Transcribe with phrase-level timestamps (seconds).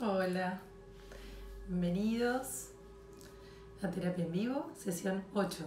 [0.00, 0.60] Hola,
[1.66, 2.68] bienvenidos
[3.82, 5.64] a Terapia en Vivo, sesión 8.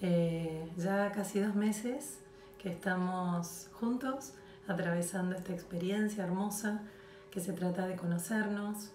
[0.00, 2.20] Eh, ya casi dos meses
[2.56, 4.32] que estamos juntos
[4.66, 6.84] atravesando esta experiencia hermosa
[7.30, 8.92] que se trata de conocernos,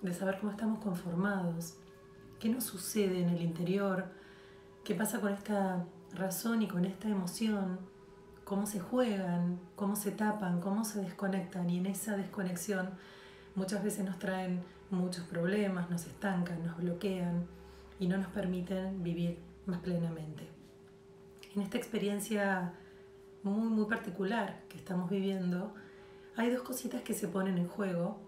[0.00, 1.74] de saber cómo estamos conformados,
[2.40, 4.06] qué nos sucede en el interior,
[4.82, 7.78] qué pasa con esta razón y con esta emoción,
[8.42, 12.90] cómo se juegan, cómo se tapan, cómo se desconectan y en esa desconexión
[13.54, 17.46] muchas veces nos traen muchos problemas, nos estancan, nos bloquean
[17.98, 20.48] y no nos permiten vivir más plenamente.
[21.54, 22.72] En esta experiencia
[23.42, 25.74] muy, muy particular que estamos viviendo,
[26.36, 28.18] hay dos cositas que se ponen en juego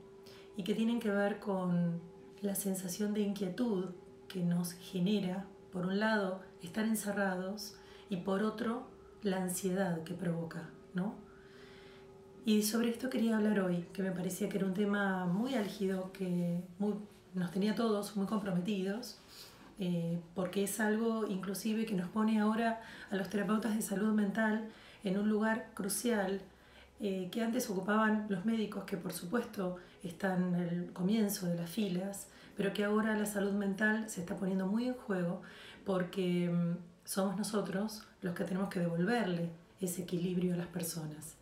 [0.57, 2.01] y que tienen que ver con
[2.41, 3.91] la sensación de inquietud
[4.29, 7.77] que nos genera, por un lado, estar encerrados
[8.11, 8.87] y por otro,
[9.23, 11.15] la ansiedad que provoca, ¿no?
[12.47, 16.13] Y sobre esto quería hablar hoy, que me parecía que era un tema muy álgido,
[16.13, 16.61] que
[17.33, 19.19] nos tenía todos muy comprometidos,
[19.79, 24.69] eh, porque es algo inclusive que nos pone ahora a los terapeutas de salud mental
[25.05, 26.43] en un lugar crucial
[27.01, 32.29] eh, que antes ocupaban los médicos, que por supuesto están el comienzo de las filas,
[32.59, 35.41] pero que ahora la salud mental se está poniendo muy en juego
[35.87, 39.49] porque mm, somos nosotros los que tenemos que devolverle
[39.81, 41.37] ese equilibrio a las personas.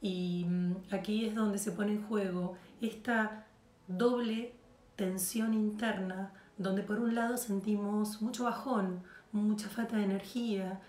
[0.00, 3.46] Y mm, aquí es donde se pone en juego esta
[3.86, 4.54] doble
[4.96, 10.80] tensión interna, donde por un lado sentimos mucho bajón, mucha falta de energía,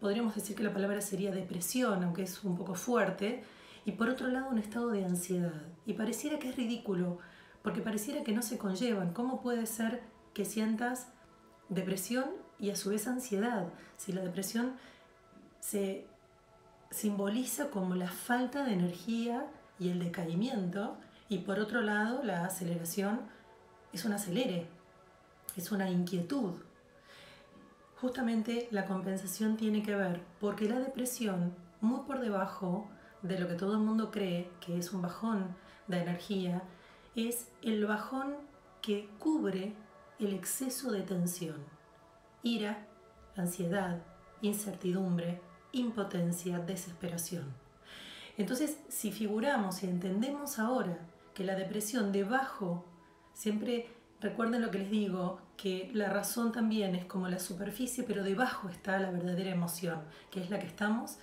[0.00, 3.44] podríamos decir que la palabra sería depresión, aunque es un poco fuerte,
[3.84, 5.62] y por otro lado un estado de ansiedad.
[5.84, 7.18] Y pareciera que es ridículo,
[7.62, 9.12] porque pareciera que no se conllevan.
[9.12, 10.02] ¿Cómo puede ser
[10.34, 11.08] que sientas
[11.68, 12.26] depresión
[12.58, 13.68] y a su vez ansiedad?
[13.96, 14.72] Si la depresión
[15.60, 16.06] se
[16.90, 19.46] simboliza como la falta de energía
[19.78, 20.96] y el decaimiento,
[21.28, 23.20] y por otro lado la aceleración
[23.92, 24.68] es un acelere,
[25.56, 26.54] es una inquietud.
[28.00, 32.88] Justamente la compensación tiene que ver porque la depresión, muy por debajo
[33.22, 35.56] de lo que todo el mundo cree que es un bajón
[35.88, 36.62] de energía,
[37.14, 38.34] es el bajón
[38.82, 39.74] que cubre
[40.18, 41.56] el exceso de tensión,
[42.42, 42.86] ira,
[43.36, 43.98] ansiedad,
[44.42, 45.40] incertidumbre,
[45.78, 47.44] impotencia, desesperación.
[48.38, 50.98] Entonces, si figuramos y entendemos ahora
[51.34, 52.84] que la depresión debajo,
[53.32, 53.88] siempre
[54.20, 58.68] recuerden lo que les digo, que la razón también es como la superficie, pero debajo
[58.68, 60.00] está la verdadera emoción,
[60.30, 61.18] que es la que estamos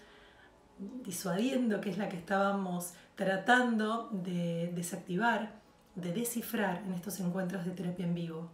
[1.04, 5.62] disuadiendo, que es la que estábamos tratando de desactivar,
[5.96, 8.52] de descifrar en estos encuentros de terapia en vivo.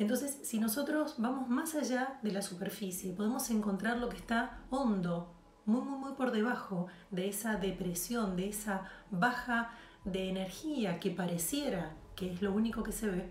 [0.00, 5.34] Entonces, si nosotros vamos más allá de la superficie, podemos encontrar lo que está hondo,
[5.66, 9.72] muy, muy, muy por debajo de esa depresión, de esa baja
[10.06, 13.30] de energía que pareciera que es lo único que se ve,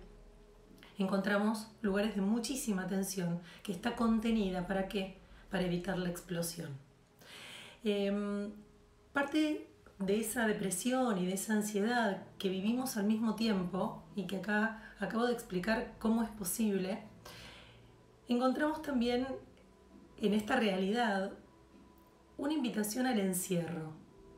[0.99, 4.67] encontramos lugares de muchísima tensión que está contenida.
[4.67, 5.17] ¿Para qué?
[5.49, 6.69] Para evitar la explosión.
[7.83, 8.51] Em,
[9.11, 14.37] parte de esa depresión y de esa ansiedad que vivimos al mismo tiempo y que
[14.37, 16.99] acá acabo de explicar cómo es posible,
[18.27, 19.27] encontramos también
[20.17, 21.31] en esta realidad
[22.37, 23.93] una invitación al encierro,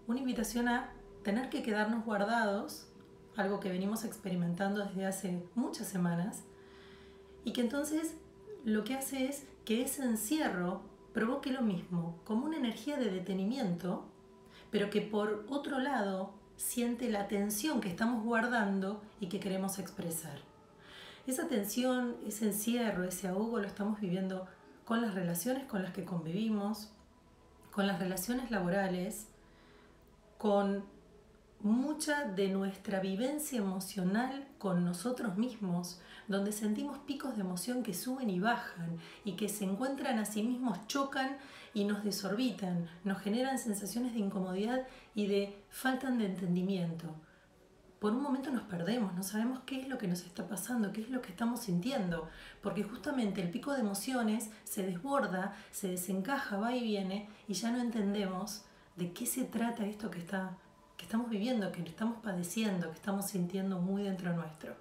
[0.08, 0.92] una invitación a
[1.24, 2.88] tener que quedarnos guardados,
[3.36, 6.44] algo que venimos experimentando desde hace muchas semanas,
[7.44, 8.16] y que entonces
[8.64, 10.84] lo que hace es que ese encierro
[11.14, 14.06] provoque lo mismo, como una energía de detenimiento,
[14.70, 20.51] pero que por otro lado siente la tensión que estamos guardando y que queremos expresar.
[21.28, 24.48] Esa tensión, ese encierro, ese ahogo lo estamos viviendo
[24.86, 26.92] con las relaciones con las que convivimos,
[27.72, 29.28] con las relaciones laborales,
[30.38, 30.84] con
[31.60, 38.30] mucha de nuestra vivencia emocional con nosotros mismos, donde sentimos picos de emoción que suben
[38.30, 41.38] y bajan y que se encuentran a sí mismos, chocan
[41.74, 47.16] y nos desorbitan, nos generan sensaciones de incomodidad y de falta de entendimiento.
[48.02, 51.02] Por un momento nos perdemos, no sabemos qué es lo que nos está pasando, qué
[51.02, 52.28] es lo que estamos sintiendo,
[52.64, 57.70] porque justamente el pico de emociones se desborda, se desencaja, va y viene y ya
[57.70, 58.64] no entendemos
[58.96, 60.58] de qué se trata esto que está
[60.98, 64.76] que estamos viviendo, que estamos padeciendo, que estamos sintiendo muy dentro nuestro.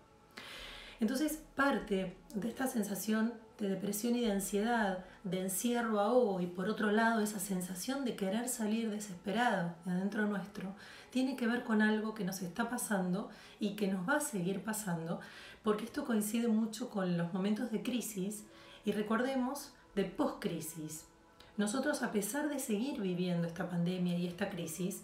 [0.99, 6.69] Entonces, parte de esta sensación de depresión y de ansiedad, de encierro, ahogo y por
[6.69, 10.75] otro lado esa sensación de querer salir desesperado de adentro nuestro,
[11.11, 13.29] tiene que ver con algo que nos está pasando
[13.59, 15.21] y que nos va a seguir pasando,
[15.63, 18.45] porque esto coincide mucho con los momentos de crisis
[18.85, 21.07] y recordemos de post-crisis.
[21.57, 25.03] Nosotros, a pesar de seguir viviendo esta pandemia y esta crisis,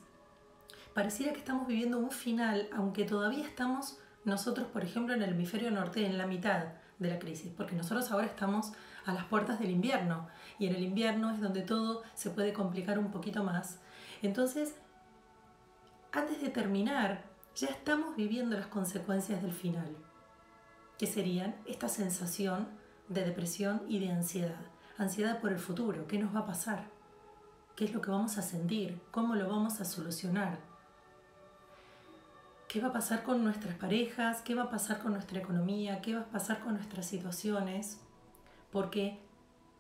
[0.95, 5.71] pareciera que estamos viviendo un final, aunque todavía estamos nosotros, por ejemplo, en el hemisferio
[5.71, 6.65] norte, en la mitad
[6.99, 8.73] de la crisis, porque nosotros ahora estamos
[9.07, 12.99] a las puertas del invierno y en el invierno es donde todo se puede complicar
[12.99, 13.81] un poquito más.
[14.21, 14.75] Entonces,
[16.13, 17.25] antes de terminar,
[17.55, 19.97] ya estamos viviendo las consecuencias del final,
[20.99, 22.69] que serían esta sensación
[23.09, 24.61] de depresión y de ansiedad.
[24.99, 26.85] Ansiedad por el futuro, ¿qué nos va a pasar?
[27.77, 29.01] ¿Qué es lo que vamos a sentir?
[29.11, 30.59] ¿Cómo lo vamos a solucionar?
[32.69, 34.41] ¿Qué va a pasar con nuestras parejas?
[34.43, 36.01] ¿Qué va a pasar con nuestra economía?
[36.01, 38.01] ¿Qué va a pasar con nuestras situaciones?
[38.77, 39.17] Porque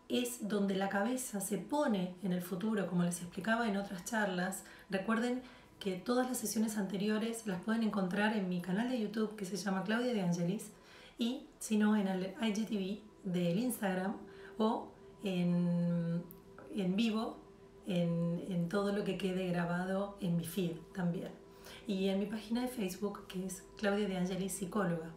[0.08, 4.64] es donde la cabeza se pone en el futuro, como les explicaba en otras charlas.
[4.88, 5.42] Recuerden
[5.78, 9.58] que todas las sesiones anteriores las pueden encontrar en mi canal de YouTube que se
[9.58, 10.70] llama Claudia de Angelis
[11.18, 14.16] y si no en el IGTV del Instagram
[14.56, 14.88] o
[15.22, 16.22] en,
[16.74, 17.36] en vivo
[17.86, 21.32] en, en todo lo que quede grabado en mi feed también
[21.86, 25.10] y en mi página de Facebook que es Claudia de Angelis Psicóloga.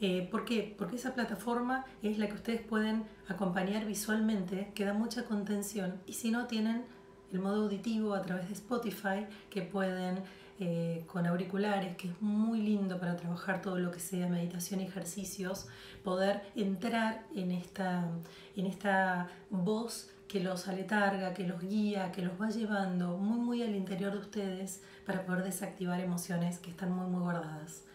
[0.00, 0.74] Eh, ¿Por qué?
[0.76, 6.12] Porque esa plataforma es la que ustedes pueden acompañar visualmente, que da mucha contención y
[6.12, 6.84] si no tienen
[7.32, 10.22] el modo auditivo a través de Spotify que pueden
[10.58, 14.84] eh, con auriculares, que es muy lindo para trabajar todo lo que sea meditación y
[14.84, 15.66] ejercicios,
[16.02, 18.08] poder entrar en esta,
[18.56, 23.62] en esta voz que los aletarga, que los guía, que los va llevando muy muy
[23.62, 27.85] al interior de ustedes para poder desactivar emociones que están muy muy guardadas.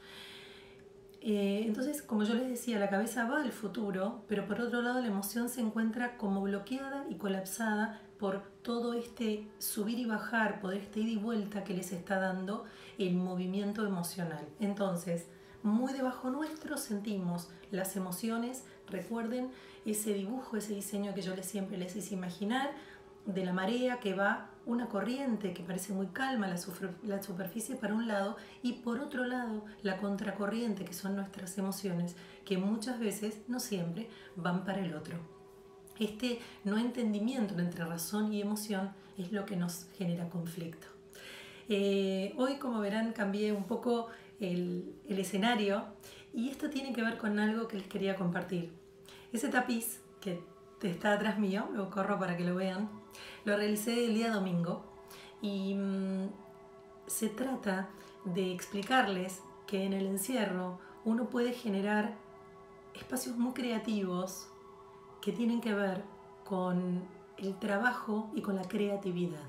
[1.23, 5.01] Eh, entonces, como yo les decía, la cabeza va al futuro, pero por otro lado
[5.01, 10.73] la emoción se encuentra como bloqueada y colapsada por todo este subir y bajar, por
[10.73, 12.65] este ida y vuelta que les está dando
[12.97, 14.47] el movimiento emocional.
[14.59, 15.27] Entonces,
[15.63, 19.51] muy debajo nuestro sentimos las emociones, recuerden
[19.85, 22.71] ese dibujo, ese diseño que yo les siempre les hice imaginar,
[23.25, 26.59] de la marea que va una corriente que parece muy calma, la,
[27.03, 32.15] la, superficie para un lado, y por otro lado la contracorriente, que son nuestras emociones,
[32.45, 35.17] que muchas veces, no siempre, van para el otro.
[35.99, 40.87] Este no entendimiento entre razón y emoción es lo que nos genera conflicto.
[41.69, 44.07] Eh, hoy, como verán, cambié un poco
[44.39, 45.85] el, el escenario
[46.33, 48.71] y esto tiene que ver con algo que les quería compartir.
[49.31, 50.41] Ese tapiz que
[50.81, 52.89] está atrás mío, lo corro para que lo vean,
[53.45, 54.83] lo realicé el día domingo
[55.41, 56.29] y mm,
[57.07, 57.89] se trata
[58.25, 62.13] de explicarles que en el encierro uno puede generar
[62.93, 64.47] espacios muy creativos
[65.21, 66.03] que tienen que ver
[66.43, 67.03] con
[67.37, 69.43] el trabajo y con la creatividad.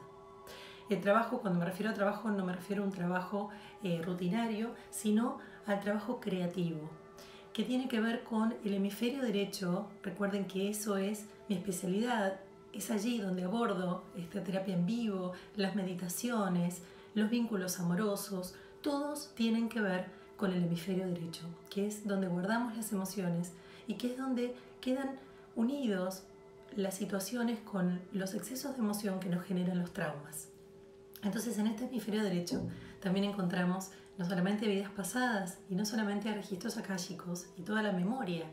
[0.89, 3.51] El trabajo, cuando me refiero a trabajo, no me refiero a un trabajo
[3.83, 6.91] eh, rutinario, sino al trabajo creativo,
[7.53, 9.89] que tiene que ver con el hemisferio derecho.
[10.03, 12.41] Recuerden que eso es mi especialidad,
[12.73, 16.83] es allí donde abordo esta terapia en vivo, las meditaciones,
[17.15, 22.77] los vínculos amorosos, todos tienen que ver con el hemisferio derecho, que es donde guardamos
[22.77, 23.53] las emociones
[23.87, 25.19] y que es donde quedan
[25.55, 26.23] unidos
[26.77, 30.49] las situaciones con los excesos de emoción que nos generan los traumas.
[31.23, 32.63] Entonces en este hemisferio derecho
[33.01, 38.47] también encontramos no solamente vidas pasadas y no solamente registros akáshicos y toda la memoria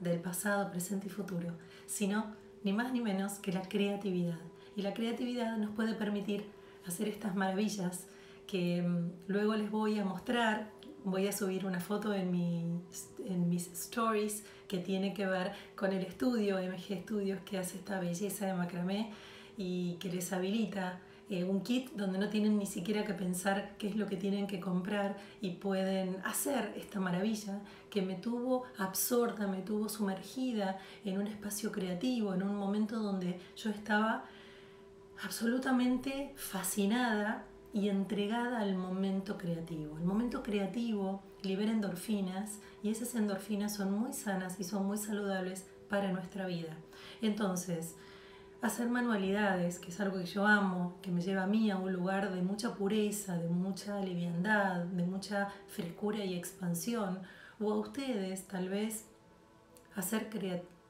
[0.00, 1.52] del pasado, presente y futuro,
[1.86, 2.34] sino
[2.64, 4.38] ni más ni menos que la creatividad.
[4.74, 6.46] Y la creatividad nos puede permitir
[6.86, 8.08] hacer estas maravillas
[8.46, 10.70] que mm, luego les voy a mostrar.
[11.04, 12.82] Voy a subir una foto en,
[13.26, 18.00] en mis stories que tiene que ver con el estudio, MG Studios, que hace esta
[18.00, 19.10] belleza de macramé
[19.58, 20.98] y que les habilita
[21.30, 24.46] eh, un kit donde no tienen ni siquiera que pensar qué es lo que tienen
[24.46, 31.18] que comprar y pueden hacer esta maravilla que me tuvo absorta, me tuvo sumergida en
[31.18, 34.26] un espacio creativo, en un momento donde yo estaba
[35.22, 39.96] absolutamente fascinada y entregada al momento creativo.
[39.96, 45.66] El momento creativo libera endorfinas y esas endorfinas son muy sanas y son muy saludables
[45.88, 46.76] para nuestra vida.
[47.22, 47.96] Entonces,
[48.66, 51.92] hacer manualidades, que es algo que yo amo, que me lleva a mí a un
[51.92, 57.20] lugar de mucha pureza, de mucha liviandad, de mucha frescura y expansión,
[57.60, 59.06] o a ustedes tal vez
[59.94, 60.28] hacer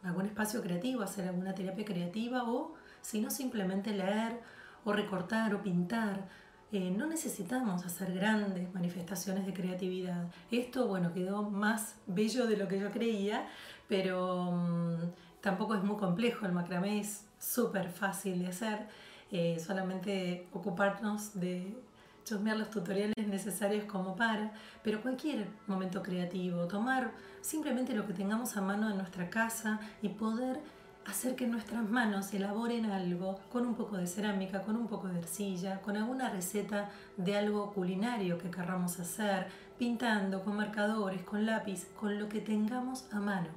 [0.03, 4.41] algún espacio creativo, hacer alguna terapia creativa, o si no simplemente leer
[4.85, 6.29] o recortar o pintar.
[6.73, 10.27] Eh, no necesitamos hacer grandes manifestaciones de creatividad.
[10.51, 13.47] Esto, bueno, quedó más bello de lo que yo creía,
[13.89, 16.47] pero mm, tampoco es muy complejo.
[16.47, 18.87] El macramé es súper fácil de hacer,
[19.31, 21.77] eh, solamente ocuparnos de
[22.25, 28.57] chusmear los tutoriales necesarios como para, pero cualquier momento creativo, tomar simplemente lo que tengamos
[28.57, 30.61] a mano en nuestra casa y poder
[31.07, 35.19] hacer que nuestras manos elaboren algo con un poco de cerámica, con un poco de
[35.19, 39.49] arcilla, con alguna receta de algo culinario que querramos hacer,
[39.79, 43.51] pintando con marcadores, con lápiz, con lo que tengamos a mano,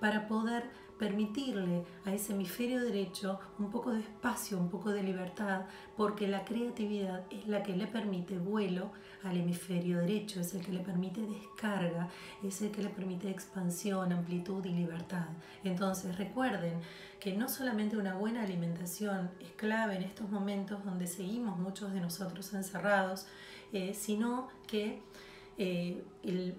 [0.00, 0.64] para poder
[1.04, 5.66] permitirle a ese hemisferio derecho un poco de espacio, un poco de libertad,
[5.98, 8.90] porque la creatividad es la que le permite vuelo
[9.22, 12.08] al hemisferio derecho, es el que le permite descarga,
[12.42, 15.26] es el que le permite expansión, amplitud y libertad.
[15.62, 16.80] Entonces recuerden
[17.20, 22.00] que no solamente una buena alimentación es clave en estos momentos donde seguimos muchos de
[22.00, 23.26] nosotros encerrados,
[23.74, 25.02] eh, sino que
[25.56, 26.02] eh,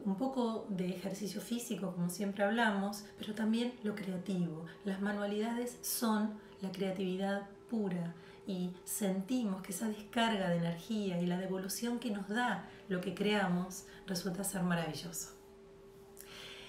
[0.06, 4.66] un poco de ejercicio físico, como siempre hablamos, pero también lo creativo.
[4.84, 8.14] Las manualidades son la creatividad pura
[8.48, 13.14] y sentimos que esa descarga de energía y la devolución que nos da lo que
[13.14, 15.36] creamos resulta ser maravilloso.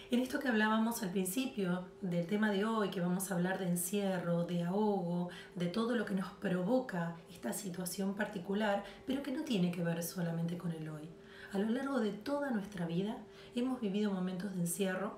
[0.09, 3.69] En esto que hablábamos al principio del tema de hoy, que vamos a hablar de
[3.69, 9.43] encierro, de ahogo, de todo lo que nos provoca esta situación particular, pero que no
[9.43, 11.09] tiene que ver solamente con el hoy.
[11.53, 13.19] A lo largo de toda nuestra vida
[13.55, 15.17] hemos vivido momentos de encierro,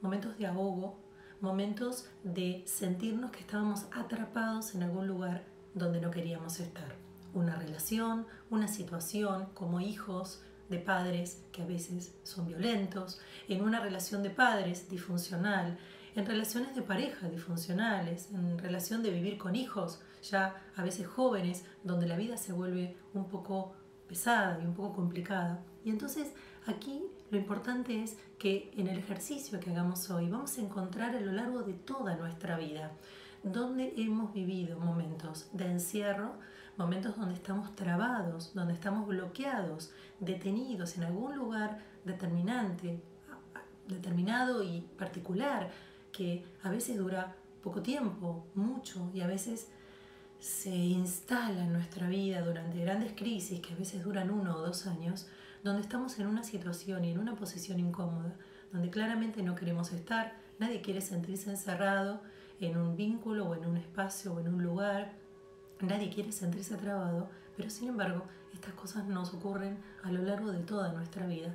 [0.00, 0.98] momentos de ahogo,
[1.40, 5.44] momentos de sentirnos que estábamos atrapados en algún lugar
[5.74, 6.96] donde no queríamos estar.
[7.34, 13.80] Una relación, una situación como hijos de padres que a veces son violentos, en una
[13.80, 15.78] relación de padres disfuncional,
[16.16, 21.64] en relaciones de pareja disfuncionales, en relación de vivir con hijos ya a veces jóvenes,
[21.84, 23.74] donde la vida se vuelve un poco
[24.62, 25.60] y un poco complicada.
[25.84, 26.32] Y entonces
[26.66, 31.20] aquí lo importante es que en el ejercicio que hagamos hoy vamos a encontrar a
[31.20, 32.92] lo largo de toda nuestra vida
[33.42, 36.32] donde hemos vivido momentos de encierro,
[36.76, 43.00] momentos donde estamos trabados, donde estamos bloqueados, detenidos en algún lugar determinante,
[43.86, 45.70] determinado y particular,
[46.10, 49.68] que a veces dura poco tiempo, mucho, y a veces
[50.44, 54.86] se instala en nuestra vida durante grandes crisis que a veces duran uno o dos
[54.86, 55.26] años,
[55.62, 58.36] donde estamos en una situación y en una posición incómoda,
[58.70, 62.20] donde claramente no queremos estar, nadie quiere sentirse encerrado
[62.60, 65.12] en un vínculo o en un espacio o en un lugar,
[65.80, 70.62] nadie quiere sentirse trabado, pero sin embargo estas cosas nos ocurren a lo largo de
[70.62, 71.54] toda nuestra vida,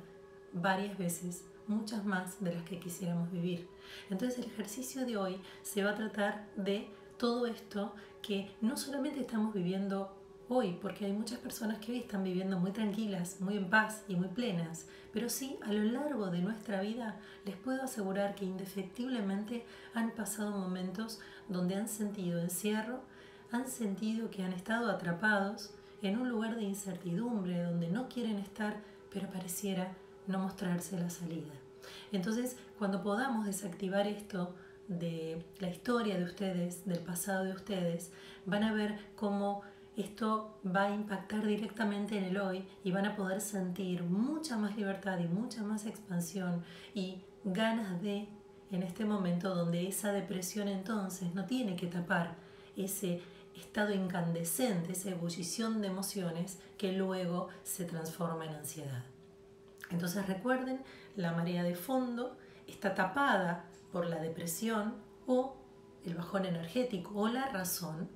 [0.52, 3.68] varias veces, muchas más de las que quisiéramos vivir.
[4.10, 9.20] Entonces el ejercicio de hoy se va a tratar de todo esto que no solamente
[9.20, 10.16] estamos viviendo
[10.48, 14.16] hoy, porque hay muchas personas que hoy están viviendo muy tranquilas, muy en paz y
[14.16, 19.64] muy plenas, pero sí a lo largo de nuestra vida les puedo asegurar que indefectiblemente
[19.94, 23.00] han pasado momentos donde han sentido encierro,
[23.52, 25.72] han sentido que han estado atrapados
[26.02, 28.80] en un lugar de incertidumbre, donde no quieren estar,
[29.12, 29.92] pero pareciera
[30.26, 31.52] no mostrarse la salida.
[32.12, 34.54] Entonces, cuando podamos desactivar esto,
[34.90, 38.12] de la historia de ustedes, del pasado de ustedes,
[38.44, 39.62] van a ver cómo
[39.96, 44.76] esto va a impactar directamente en el hoy y van a poder sentir mucha más
[44.76, 48.28] libertad y mucha más expansión y ganas de
[48.72, 52.34] en este momento donde esa depresión entonces no tiene que tapar
[52.76, 53.20] ese
[53.56, 59.04] estado incandescente, esa ebullición de emociones que luego se transforma en ansiedad.
[59.90, 60.80] Entonces recuerden,
[61.16, 64.94] la marea de fondo está tapada por la depresión
[65.26, 65.56] o
[66.04, 68.08] el bajón energético o la razón,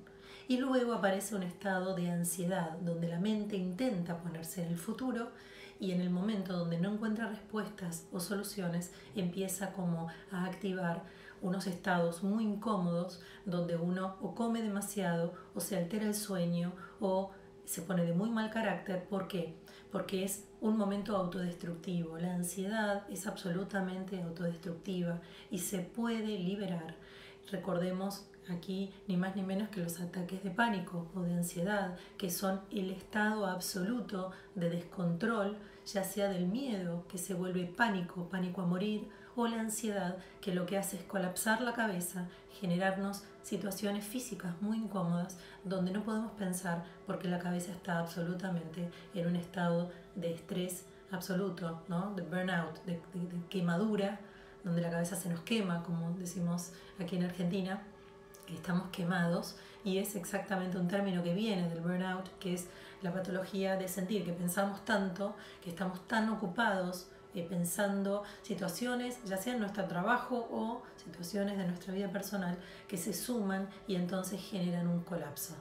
[0.47, 5.31] y luego aparece un estado de ansiedad donde la mente intenta ponerse en el futuro
[5.79, 11.03] y en el momento donde no encuentra respuestas o soluciones empieza como a activar
[11.41, 17.31] unos estados muy incómodos donde uno o come demasiado o se altera el sueño o
[17.65, 19.05] se pone de muy mal carácter.
[19.07, 19.57] ¿Por qué?
[19.95, 22.17] Porque es un momento autodestructivo.
[22.17, 26.95] La ansiedad es absolutamente autodestructiva y se puede liberar.
[27.49, 32.29] Recordemos aquí ni más ni menos que los ataques de pánico o de ansiedad, que
[32.29, 38.63] son el estado absoluto de descontrol, ya sea del miedo, que se vuelve pánico, pánico
[38.63, 42.27] a morir, o la ansiedad, que lo que hace es colapsar la cabeza,
[42.59, 49.27] generarnos situaciones físicas muy incómodas, donde no podemos pensar porque la cabeza está absolutamente en
[49.27, 52.15] un estado de estrés absoluto, ¿no?
[52.15, 52.99] de burnout, de
[53.47, 54.19] quemadura,
[54.63, 57.83] donde la cabeza se nos quema, como decimos aquí en Argentina,
[58.47, 62.67] estamos quemados y es exactamente un término que viene del burnout, que es
[63.03, 69.37] la patología de sentir que pensamos tanto, que estamos tan ocupados eh, pensando situaciones, ya
[69.37, 74.41] sea en nuestro trabajo o situaciones de nuestra vida personal, que se suman y entonces
[74.41, 75.53] generan un colapso.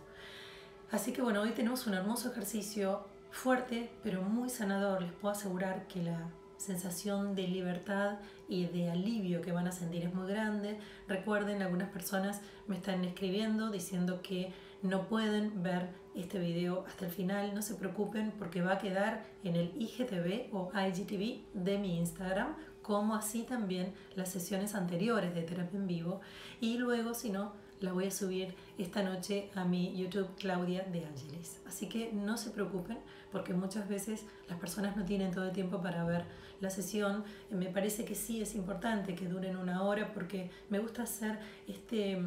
[0.90, 5.02] Así que bueno, hoy tenemos un hermoso ejercicio fuerte, pero muy sanador.
[5.02, 10.04] Les puedo asegurar que la sensación de libertad y de alivio que van a sentir
[10.04, 10.78] es muy grande.
[11.08, 14.52] Recuerden, algunas personas me están escribiendo diciendo que
[14.84, 17.54] no pueden ver este video hasta el final.
[17.54, 22.54] No se preocupen porque va a quedar en el IGTV o IGTV de mi Instagram,
[22.82, 26.20] como así también las sesiones anteriores de terapia en vivo.
[26.60, 31.06] Y luego, si no, la voy a subir esta noche a mi YouTube Claudia de
[31.06, 31.60] Ángeles.
[31.66, 32.98] Así que no se preocupen
[33.32, 36.24] porque muchas veces las personas no tienen todo el tiempo para ver
[36.60, 37.24] la sesión.
[37.50, 42.22] Me parece que sí es importante que duren una hora porque me gusta hacer este,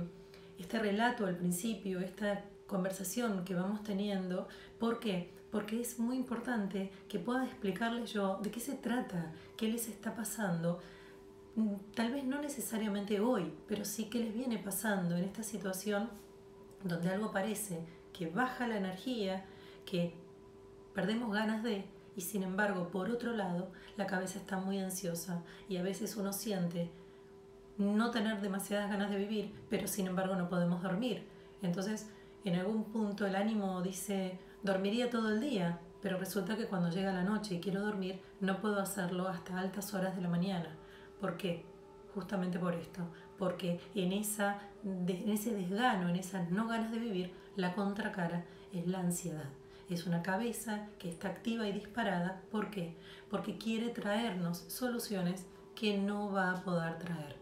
[0.57, 4.47] este relato al principio, esta conversación que vamos teniendo.
[4.79, 5.31] ¿Por qué?
[5.51, 10.13] Porque es muy importante que pueda explicarles yo de qué se trata, qué les está
[10.15, 10.79] pasando,
[11.55, 16.09] mm, tal vez no necesariamente hoy, pero sí que les viene pasando en esta situación
[16.83, 17.79] donde algo parece
[18.13, 19.45] que baja la energía,
[19.85, 20.13] que
[20.93, 21.85] perdemos ganas de,
[22.15, 26.33] y sin embargo, por otro lado, la cabeza está muy ansiosa y a veces uno
[26.33, 26.89] siente
[27.77, 31.27] no tener demasiadas ganas de vivir, pero sin embargo no podemos dormir.
[31.61, 32.09] Entonces,
[32.43, 37.11] en algún punto el ánimo dice, dormiría todo el día, pero resulta que cuando llega
[37.11, 40.69] la noche y quiero dormir, no puedo hacerlo hasta altas horas de la mañana.
[41.19, 41.65] ¿Por qué?
[42.13, 43.01] Justamente por esto,
[43.37, 48.87] porque en, esa, en ese desgano, en esas no ganas de vivir, la contracara es
[48.87, 49.49] la ansiedad.
[49.89, 52.41] Es una cabeza que está activa y disparada.
[52.51, 52.97] ¿Por qué?
[53.29, 57.36] Porque quiere traernos soluciones que no va a poder traer.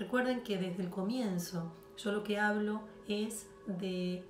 [0.00, 4.24] Recuerden que desde el comienzo yo lo que hablo es de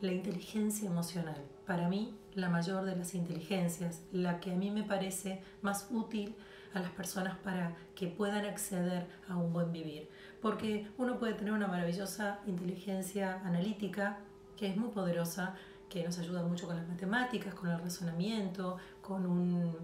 [0.00, 1.44] la inteligencia emocional.
[1.66, 6.34] Para mí, la mayor de las inteligencias, la que a mí me parece más útil
[6.72, 10.08] a las personas para que puedan acceder a un buen vivir.
[10.40, 14.20] Porque uno puede tener una maravillosa inteligencia analítica,
[14.56, 15.54] que es muy poderosa,
[15.90, 19.76] que nos ayuda mucho con las matemáticas, con el razonamiento, con un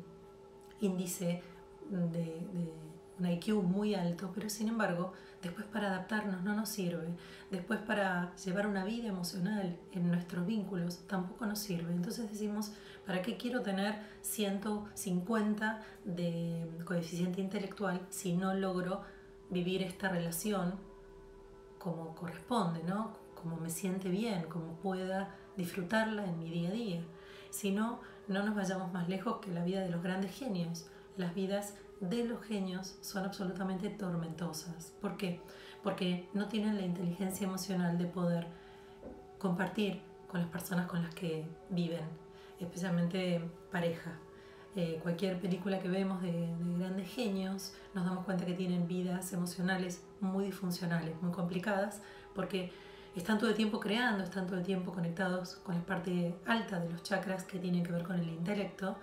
[0.81, 1.43] índice
[1.91, 2.73] de,
[3.19, 7.09] un IQ muy alto, pero sin embargo, después para adaptarnos no nos sirve,
[7.51, 11.93] después para llevar una vida emocional en nuestros vínculos tampoco nos sirve.
[11.93, 12.73] Entonces decimos,
[13.07, 19.03] ¿para qué quiero tener 150 de coeficiente intelectual si no logro
[19.51, 20.75] vivir esta relación
[21.79, 23.27] como corresponde, ¿no?
[23.47, 27.01] como me siente bien, como pueda disfrutarla en mi día a día.
[27.51, 30.87] Si no, no nos vayamos más lejos que la vida de los grandes genios.
[31.17, 34.93] Las vidas de los genios son absolutamente tormentosas.
[35.01, 35.41] ¿Por qué?
[35.83, 38.47] Porque no tienen la inteligencia emocional de poder
[39.39, 42.05] compartir con las personas con las que viven,
[42.61, 44.13] especialmente pareja.
[44.75, 49.33] Eh, cualquier película que vemos de, de, grandes genios, nos damos cuenta que tienen vidas
[49.33, 52.03] emocionales muy disfuncionales, muy complicadas,
[52.35, 52.71] porque
[53.15, 56.91] están todo el tiempo creando, están todo el tiempo conectados con la parte alta de
[56.91, 58.97] los chakras que tienen que ver con el intelecto,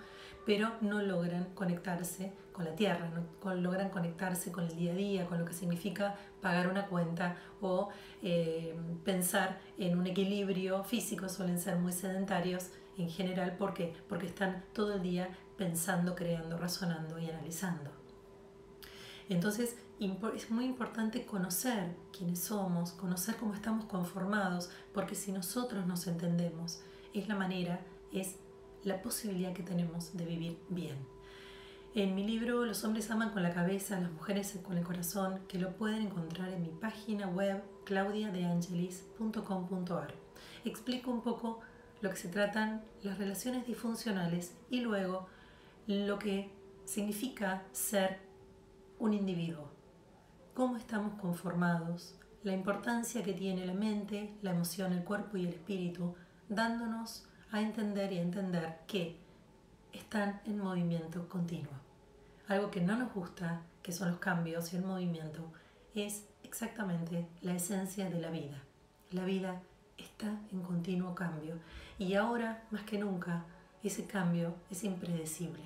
[0.46, 5.26] pero no logran conectarse con la tierra, no logran conectarse con el día a día,
[5.26, 7.90] con lo que significa pagar una cuenta o
[8.22, 13.94] eh, pensar en un equilibrio físico, suelen ser muy sedentarios en general, ¿por qué?
[14.08, 17.92] Porque están todo el día pensando, creando, razonando y analizando.
[19.30, 26.08] Entonces, es muy importante conocer quiénes somos, conocer cómo estamos conformados, porque si nosotros nos
[26.08, 26.82] entendemos,
[27.14, 27.80] es la manera,
[28.12, 28.36] es
[28.84, 30.98] la posibilidad que tenemos de vivir bien.
[31.96, 35.60] En mi libro Los hombres aman con la cabeza, las mujeres con el corazón, que
[35.60, 40.14] lo pueden encontrar en mi página web claudiadeangelis.com.ar.
[40.66, 41.60] Explico un poco
[42.02, 45.28] lo que se tratan las relaciones disfuncionales y luego
[45.88, 46.52] lo que
[46.86, 48.20] significa ser
[49.00, 49.74] un individuo
[50.54, 55.54] cómo estamos conformados, la importancia que tiene la mente, la emoción, el cuerpo y el
[55.54, 56.16] espíritu,
[56.48, 59.16] dándonos a entender y a entender que
[59.94, 61.72] están en movimiento continuo.
[62.48, 65.54] Algo que no nos gusta, que son los cambios y el movimiento,
[65.94, 68.58] es exactamente la esencia de la vida.
[69.12, 69.62] La vida
[70.00, 71.60] está en continuo cambio
[72.00, 73.46] y ahora más que nunca
[73.84, 75.62] ese cambio es impredecible.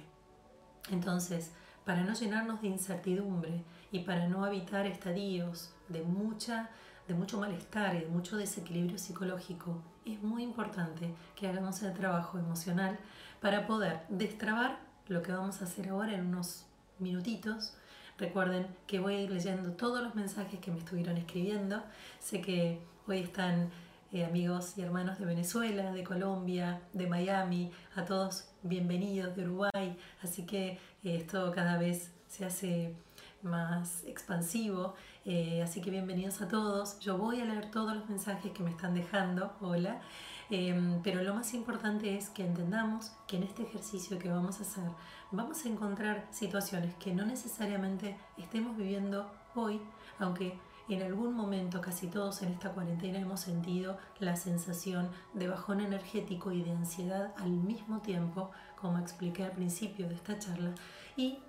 [0.92, 1.54] Entonces,
[1.86, 6.70] para no llenarnos de incertidumbre y para no habitar estadios de, mucha,
[7.08, 12.38] de mucho malestar y de mucho desequilibrio psicológico, es muy importante que hagamos el trabajo
[12.38, 13.00] emocional
[13.42, 16.66] para poder destrabar lo que vamos a hacer ahora en unos
[17.00, 17.76] minutitos.
[18.18, 21.82] Recuerden que voy a ir leyendo todos los mensajes que me estuvieron escribiendo.
[22.20, 23.70] Sé que hoy están
[24.12, 29.98] eh, amigos y hermanos de Venezuela, de Colombia, de Miami, a todos bienvenidos de Uruguay.
[30.22, 32.96] Así que esto cada vez se hace
[33.42, 34.96] más expansivo,
[35.28, 37.00] eh, así que bienvenidos a todos.
[37.00, 40.02] Yo voy a leer todos los mensajes que me están dejando, hola,
[40.50, 44.64] Em, pero lo más importante es que entendamos que en este ejercicio que vamos a
[44.64, 44.84] hacer
[45.32, 49.82] vamos a encontrar situaciones que no necesariamente estemos viviendo hoy,
[50.20, 55.82] aunque en algún momento casi todos en esta cuarentena hemos sentido la sensación de bajón
[55.82, 60.74] energético y de ansiedad al mismo tiempo, como expliqué al principio de esta charla,
[61.18, 61.40] y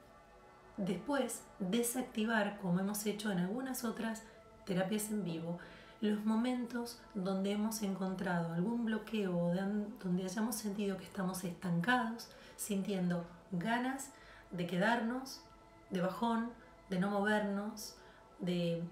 [0.78, 4.22] después desactivar, como hemos hecho en algunas otras
[4.64, 5.58] terapias en vivo,
[6.00, 13.26] los momentos donde hemos encontrado algún bloqueo o donde hayamos sentido que estamos estancados, sintiendo
[13.50, 14.12] ganas
[14.52, 15.42] de quedarnos,
[15.90, 16.50] de bajón,
[16.88, 17.96] de no movernos,
[18.38, 18.82] de,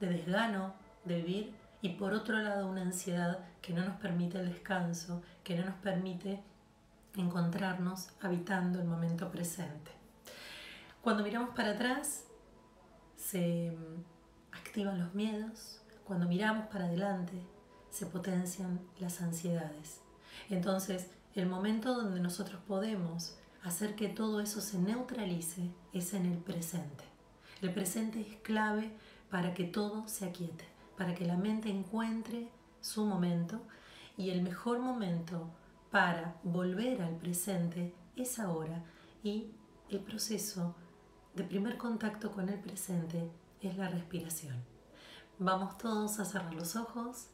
[0.00, 0.74] de desgano
[1.04, 5.56] de vivir y por otro lado una ansiedad que no nos permite el descanso, que
[5.56, 6.42] no nos permite
[7.16, 10.03] encontrarnos habitando el momento presente.
[11.04, 12.24] Cuando miramos para atrás,
[13.14, 13.76] se
[14.52, 17.34] activan los miedos, cuando miramos para adelante,
[17.90, 20.00] se potencian las ansiedades.
[20.48, 26.38] Entonces, el momento donde nosotros podemos hacer que todo eso se neutralice es en el
[26.38, 27.04] presente.
[27.60, 28.90] El presente es clave
[29.30, 30.64] para que todo se aquiete,
[30.96, 32.48] para que la mente encuentre
[32.80, 33.60] su momento
[34.16, 35.50] y el mejor momento
[35.90, 38.82] para volver al presente es ahora
[39.22, 39.50] y
[39.90, 40.74] el proceso
[41.34, 43.28] de primer contacto con el presente
[43.60, 44.56] es la respiración.
[45.38, 47.26] Vamos todos a cerrar los ojos.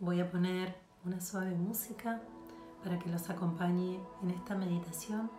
[0.00, 2.22] Voy a poner una suave música
[2.82, 5.30] para que los acompañe en esta meditación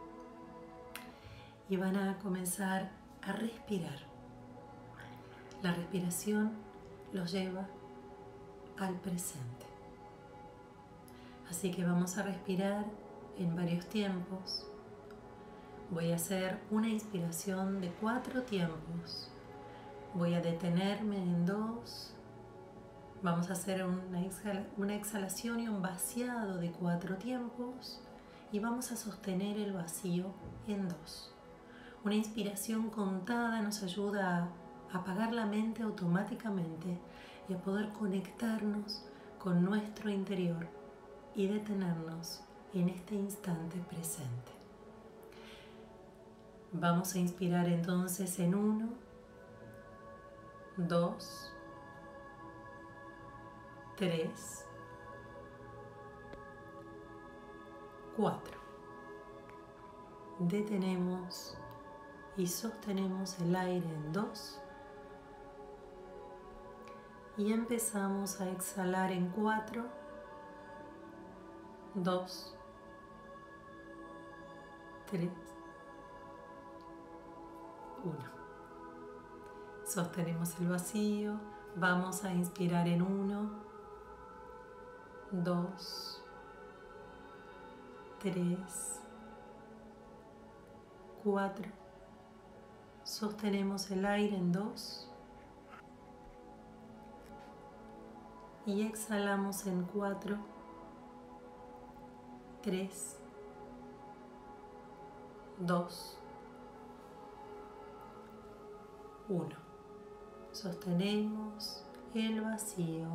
[1.70, 2.92] y van a comenzar
[3.24, 3.98] a respirar.
[5.64, 6.52] La respiración
[7.14, 7.68] los lleva
[8.78, 9.66] al presente.
[11.50, 12.86] Así que vamos a respirar
[13.38, 14.68] en varios tiempos.
[15.94, 19.30] Voy a hacer una inspiración de cuatro tiempos
[20.16, 22.14] Voy a detenerme en dos.
[23.24, 28.00] Vamos a hacer una, exhalación y un vaciado de cuatro tiempos.
[28.52, 30.28] Y vamos a sostener el vacío
[30.68, 31.34] en dos.
[32.04, 34.50] Una inspiración contada nos ayuda
[34.92, 37.00] a apagar la mente automáticamente
[37.50, 39.04] y a poder conectarnos
[39.40, 40.68] con nuestro interior
[41.36, 42.42] y detenernos
[42.74, 44.63] en este instante presente.
[46.76, 48.90] Vamos a inspirar entonces en uno
[50.76, 51.54] dos,
[53.96, 54.66] tres,
[58.18, 58.60] cuatro.
[60.40, 61.56] Detenemos
[62.38, 64.60] y sostenemos el aire en dos.
[67.38, 69.86] Y empezamos a exhalar en cuatro,
[71.94, 72.56] dos,
[75.06, 75.30] tres,
[78.04, 78.34] uno.
[79.86, 81.40] Sostenemos el vacío.
[81.76, 83.50] Vamos a inspirar en uno,
[85.32, 86.22] dos,
[88.20, 89.02] tres,
[91.24, 91.70] cuatro.
[93.04, 95.10] Sostenemos el aire en dos.
[98.66, 100.38] Y exhalamos en cuatro,
[102.62, 103.20] tres,
[105.60, 106.18] dos,
[109.30, 109.64] uno
[110.54, 111.84] sostenemos
[112.14, 113.08] el vacío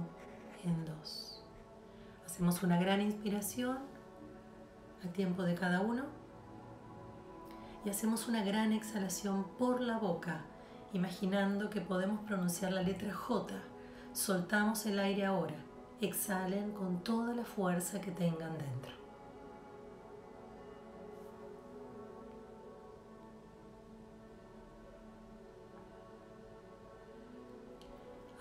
[0.64, 1.42] en dos.
[2.26, 3.78] Hacemos una gran inspiración
[5.04, 6.04] a tiempo de cada uno
[7.84, 10.40] y hacemos una gran exhalación por la boca,
[10.92, 13.54] imaginando que podemos pronunciar la letra J.
[14.12, 15.54] Soltamos el aire ahora.
[16.00, 18.97] Exhalen con toda la fuerza que tengan dentro.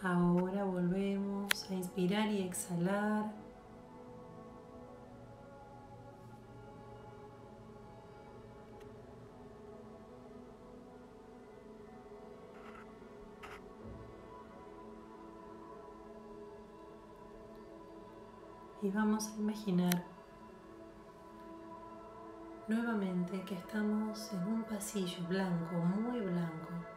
[0.07, 3.25] Ahora volvemos a inspirar y exhalar.
[18.81, 20.05] Y vamos a imaginar
[22.69, 26.96] nuevamente que estamos en un pasillo blanco, muy blanco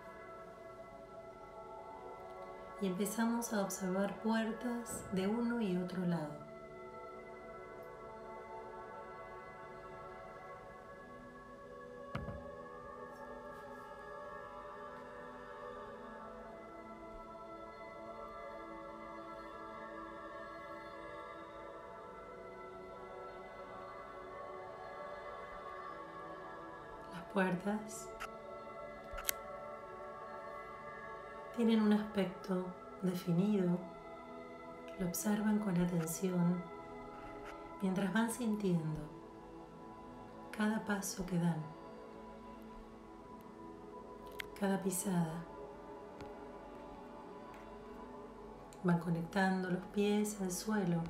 [2.83, 6.33] y empezamos a observar puertas de uno y otro lado.
[27.13, 28.09] Las puertas
[31.61, 32.65] tienen un aspecto
[33.03, 33.77] definido,
[34.99, 36.63] lo observan con atención
[37.83, 39.03] mientras van sintiendo
[40.51, 41.63] cada paso que dan,
[44.59, 45.45] cada pisada.
[48.83, 51.03] Van conectando los pies al suelo,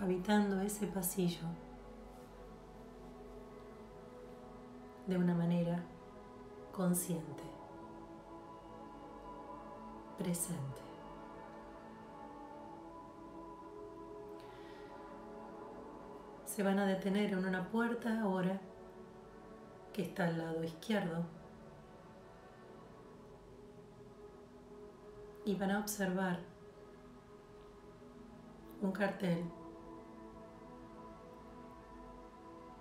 [0.00, 1.46] habitando ese pasillo
[5.06, 5.84] de una manera
[6.72, 7.45] consciente,
[10.18, 10.80] presente.
[16.44, 18.60] Se van a detener en una puerta ahora
[19.92, 21.24] que está al lado izquierdo
[25.44, 26.40] y van a observar
[28.82, 29.44] un cartel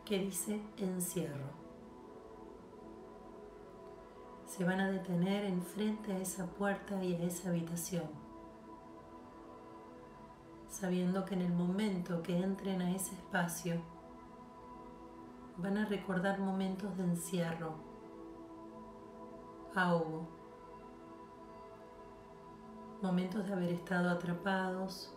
[0.04, 1.64] que dice encierro.
[4.56, 8.26] Se van a detener enfrente a esa puerta y a esa habitación
[10.76, 13.82] sabiendo que en el momento que entren a ese espacio
[15.56, 17.76] van a recordar momentos de encierro,
[19.74, 20.28] ahogo,
[23.02, 25.13] momentos de haber estado atrapados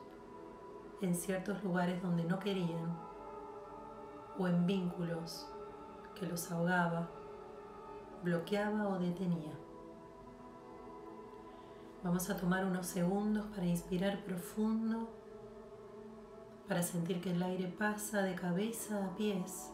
[1.03, 2.96] en ciertos lugares donde no querían
[4.38, 5.51] o en vínculos
[6.14, 7.11] que los ahogaba,
[8.22, 9.52] bloqueaba o detenía.
[12.02, 15.09] Vamos a tomar unos segundos para inspirar profundo
[16.68, 19.72] para sentir que el aire pasa de cabeza a pies,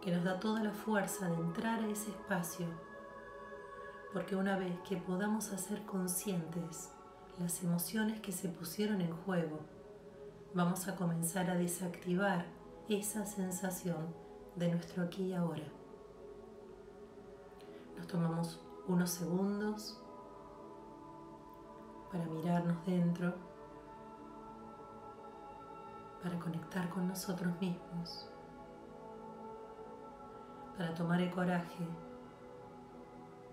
[0.00, 2.66] que nos da toda la fuerza de entrar a ese espacio,
[4.12, 6.92] porque una vez que podamos hacer conscientes
[7.40, 9.58] las emociones que se pusieron en juego,
[10.54, 12.46] vamos a comenzar a desactivar
[12.88, 14.14] esa sensación
[14.54, 15.83] de nuestro aquí y ahora.
[17.96, 20.00] Nos tomamos unos segundos
[22.10, 23.34] para mirarnos dentro
[26.24, 28.26] para conectar con nosotros mismos,
[30.74, 31.86] para tomar el coraje,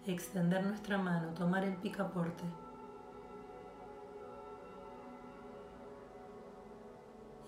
[0.05, 2.45] extender nuestra mano, tomar el picaporte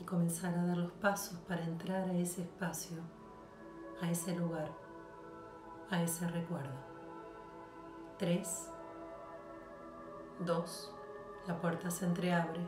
[0.01, 2.97] y comenzar a dar los pasos para entrar a ese espacio,
[4.01, 4.69] a ese lugar,
[5.93, 6.73] a ese recuerdo.
[8.17, 8.71] Tres,
[10.39, 10.91] dos,
[11.47, 12.67] la puerta se entreabre,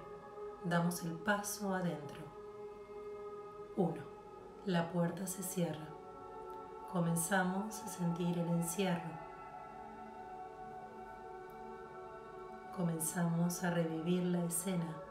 [0.63, 2.21] damos el paso adentro.
[3.77, 3.95] 1.
[4.65, 5.88] La puerta se cierra.
[6.91, 9.09] Comenzamos a sentir el encierro.
[12.77, 15.04] Comenzamos a revivir la escena.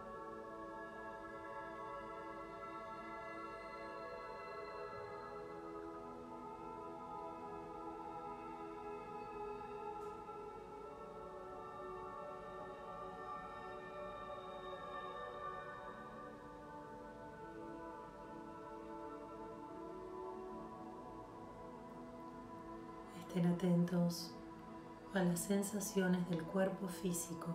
[23.34, 24.32] Estén atentos
[25.12, 27.48] a las sensaciones del cuerpo físico.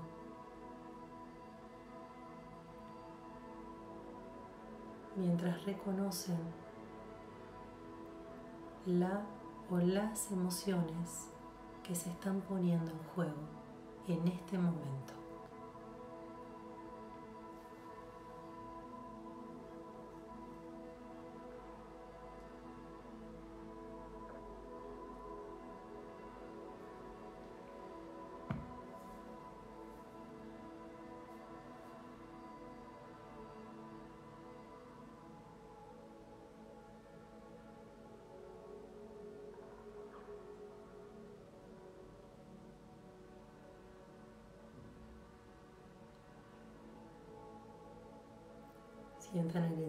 [5.15, 6.37] Mientras reconocen
[8.87, 9.21] la
[9.71, 11.29] o las emociones
[11.81, 13.47] que se están poniendo en juego
[14.09, 15.18] en este momento.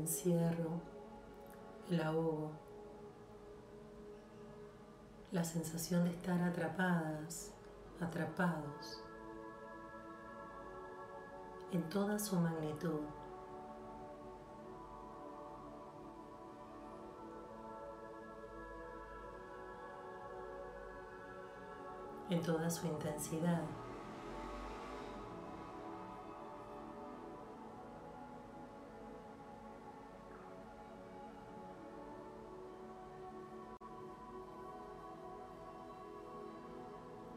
[0.01, 0.81] Encierro,
[1.91, 2.51] el ahogo,
[5.31, 7.53] la sensación de estar atrapadas,
[8.01, 9.03] atrapados,
[11.73, 13.01] en toda su magnitud.
[22.31, 23.63] en toda su intensidad.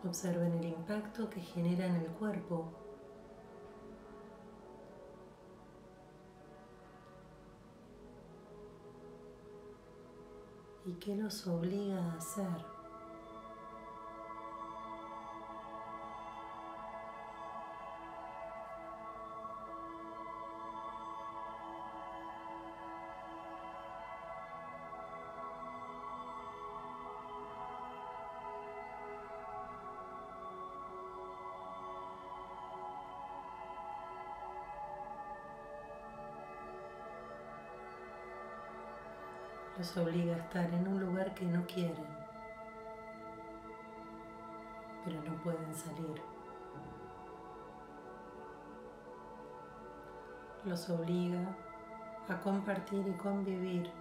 [0.06, 2.72] Observen el impacto que genera en el cuerpo.
[10.86, 12.83] ¿Y qué nos obliga a hacer?
[39.84, 42.06] Los obliga a estar en un lugar que no quieren,
[45.04, 46.22] pero no pueden salir.
[50.64, 51.54] Los obliga
[52.30, 53.92] a compartir y convivir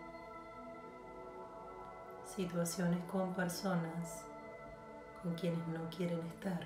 [2.27, 4.25] situaciones con personas
[5.21, 6.65] con quienes no quieren estar.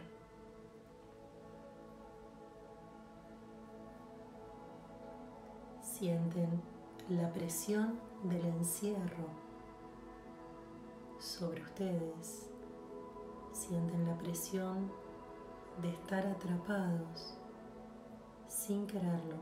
[5.80, 6.60] Sienten
[7.08, 9.28] la presión del encierro
[11.18, 12.50] sobre ustedes.
[13.52, 14.90] Sienten la presión
[15.80, 17.38] de estar atrapados
[18.48, 19.36] sin quererlo.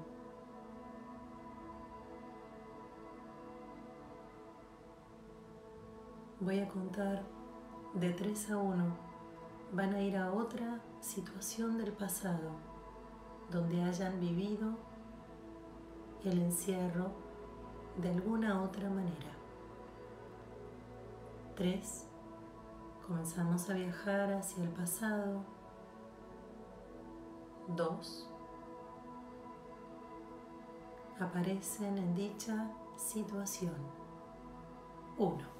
[6.40, 7.22] Voy a contar
[7.94, 8.96] de 3 a 1.
[9.72, 12.50] Van a ir a otra situación del pasado
[13.50, 14.76] donde hayan vivido
[16.24, 17.23] el encierro
[17.96, 19.32] de alguna otra manera.
[21.56, 22.06] 3.
[23.06, 25.44] Comenzamos a viajar hacia el pasado.
[27.68, 28.30] 2.
[31.20, 33.76] Aparecen en dicha situación.
[35.16, 35.53] 1.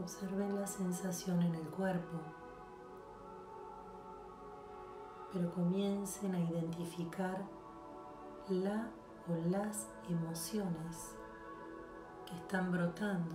[0.00, 2.16] Observen la sensación en el cuerpo,
[5.30, 7.44] pero comiencen a identificar
[8.48, 8.88] la
[9.28, 11.16] o las emociones
[12.24, 13.34] que están brotando,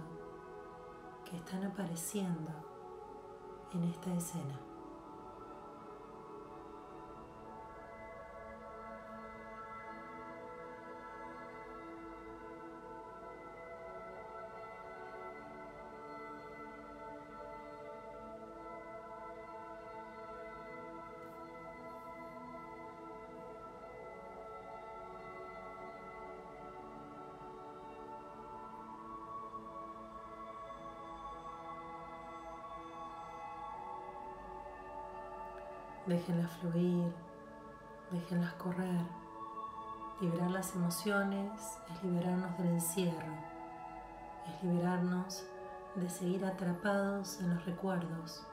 [1.24, 2.50] que están apareciendo
[3.72, 4.60] en esta escena.
[36.16, 37.14] Déjenlas fluir,
[38.10, 39.06] déjenlas correr.
[40.22, 43.34] Liberar las emociones es liberarnos del encierro,
[44.48, 45.44] es liberarnos
[45.96, 48.48] de seguir atrapados en los recuerdos.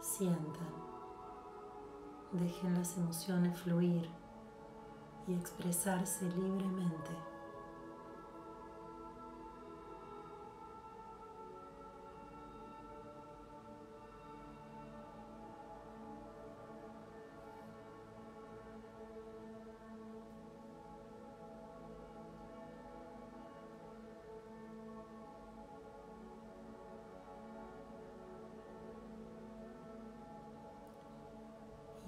[0.00, 0.74] Sientan,
[2.32, 4.10] dejen las emociones fluir
[5.28, 7.33] y expresarse libremente.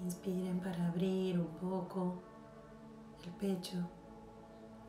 [0.07, 2.15] Inspiren para abrir un poco
[3.25, 3.77] el pecho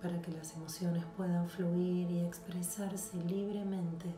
[0.01, 4.15] para que las emociones puedan fluir y expresarse libremente.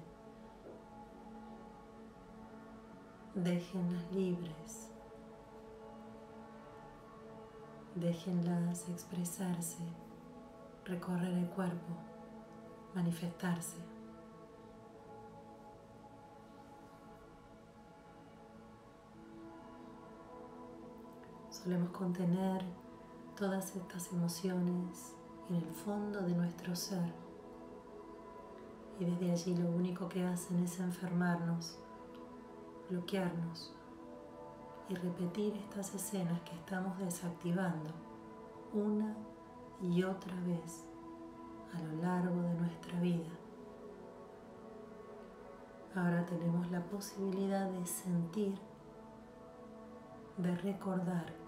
[3.35, 4.91] Déjenlas libres.
[7.95, 9.83] Déjenlas expresarse,
[10.85, 11.95] recorrer el cuerpo,
[12.95, 13.90] manifestarse.
[21.63, 22.65] Solemos contener
[23.37, 25.15] todas estas emociones
[25.51, 27.13] en el fondo de nuestro ser
[28.99, 31.79] y desde allí lo único que hacen es enfermarnos,
[32.89, 33.75] bloquearnos
[34.89, 37.91] y repetir estas escenas que estamos desactivando
[38.73, 39.15] una
[39.83, 40.87] y otra vez
[41.75, 43.29] a lo largo de nuestra vida.
[45.95, 48.59] Ahora tenemos la posibilidad de sentir,
[50.39, 51.40] de recordar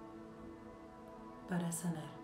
[1.48, 2.22] para sanar.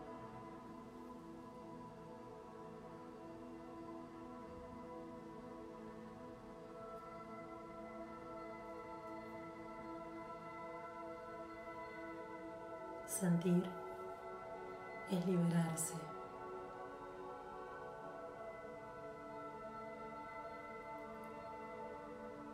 [13.06, 13.64] Sentir
[15.10, 15.94] es liberarse.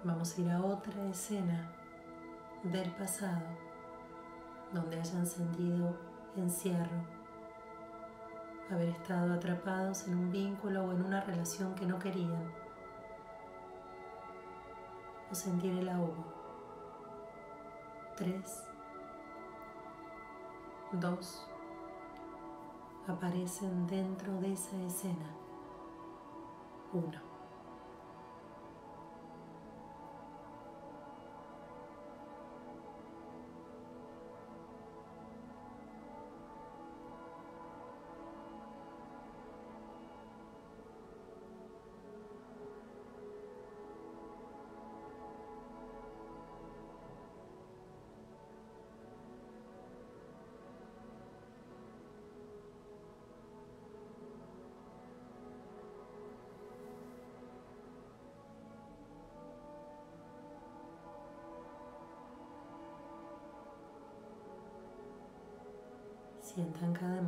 [0.04, 1.70] Vamos a ir a otra escena
[2.62, 3.42] del pasado
[4.72, 6.96] donde hayan sentido encierro,
[8.70, 12.50] haber estado atrapados en un vínculo o en una relación que no querían,
[15.30, 16.24] o sentir el ahogo.
[18.16, 18.64] 3,
[20.92, 21.46] 2,
[23.08, 25.30] aparecen dentro de esa escena.
[26.92, 27.33] Uno.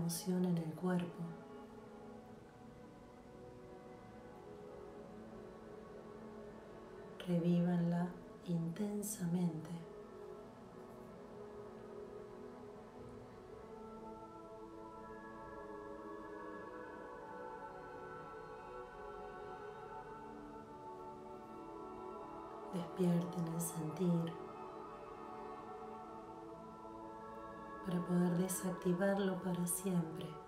[0.06, 1.20] Emoción en el cuerpo.
[7.26, 8.06] Revívanla
[8.46, 9.70] intensamente.
[22.72, 24.45] Despierten el sentir.
[27.96, 30.45] Para poder desactivarlo para siempre.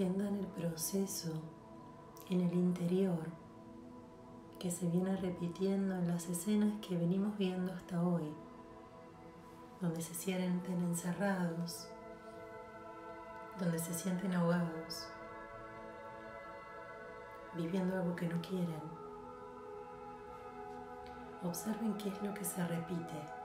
[0.00, 1.30] Sientan el proceso
[2.30, 3.18] en el interior
[4.58, 8.32] que se viene repitiendo en las escenas que venimos viendo hasta hoy,
[9.78, 11.86] donde se sienten encerrados,
[13.58, 15.06] donde se sienten ahogados,
[17.54, 18.80] viviendo algo que no quieren.
[21.42, 23.39] Observen qué es lo que se repite.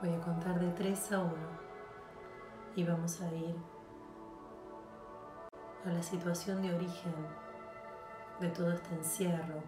[0.00, 1.34] Voy a contar de 3 a 1
[2.76, 3.56] y vamos a ir
[5.84, 7.14] a la situación de origen
[8.38, 9.60] de todo este encierro,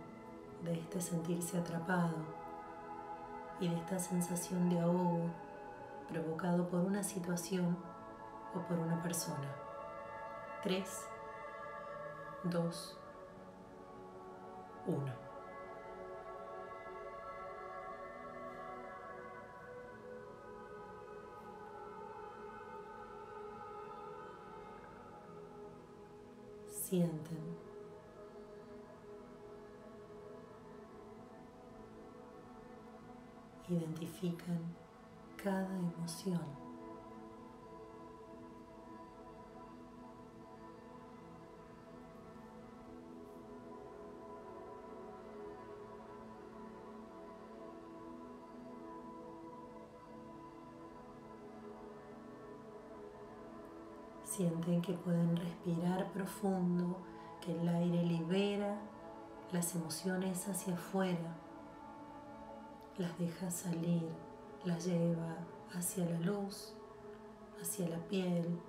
[0.62, 2.14] de este sentirse atrapado
[3.58, 5.32] y de esta sensación de ahogo
[6.08, 7.76] provocado por una situación
[8.54, 9.52] o por una persona.
[10.62, 11.08] 3,
[12.44, 12.98] 2,
[14.86, 15.29] 1.
[26.90, 27.38] Sienten.
[33.68, 34.58] Identifican
[35.36, 36.69] cada emoción.
[54.60, 56.98] Que pueden respirar profundo,
[57.40, 58.76] que el aire libera
[59.52, 61.34] las emociones hacia afuera,
[62.98, 64.06] las deja salir,
[64.64, 65.38] las lleva
[65.74, 66.74] hacia la luz,
[67.60, 68.60] hacia la piel,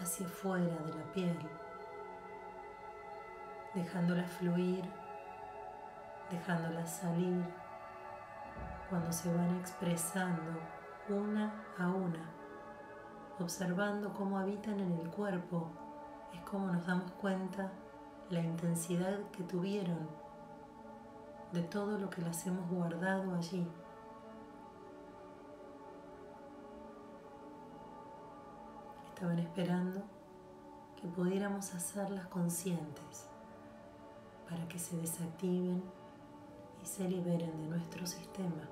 [0.00, 1.38] hacia afuera de la piel,
[3.72, 4.84] dejándolas fluir,
[6.28, 7.44] dejándolas salir
[8.90, 10.42] cuando se van expresando
[11.08, 12.30] una a una,
[13.44, 15.68] observando cómo habitan en el cuerpo,
[16.34, 17.70] es como nos damos cuenta
[18.30, 20.08] la intensidad que tuvieron
[21.52, 23.66] de todo lo que las hemos guardado allí.
[29.14, 30.02] Estaban esperando
[31.00, 33.28] que pudiéramos hacerlas conscientes
[34.48, 35.82] para que se desactiven
[36.82, 38.68] y se liberen de nuestro sistema.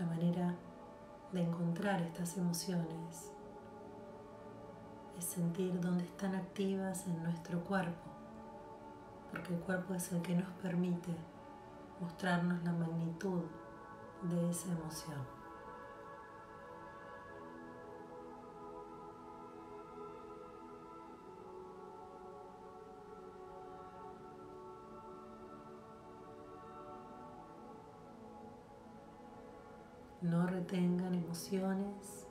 [0.00, 0.54] La manera
[1.30, 3.34] de encontrar estas emociones
[5.18, 8.08] es sentir dónde están activas en nuestro cuerpo,
[9.30, 11.14] porque el cuerpo es el que nos permite
[12.00, 13.42] mostrarnos la magnitud
[14.22, 15.39] de esa emoción.
[30.22, 32.26] No retengan emociones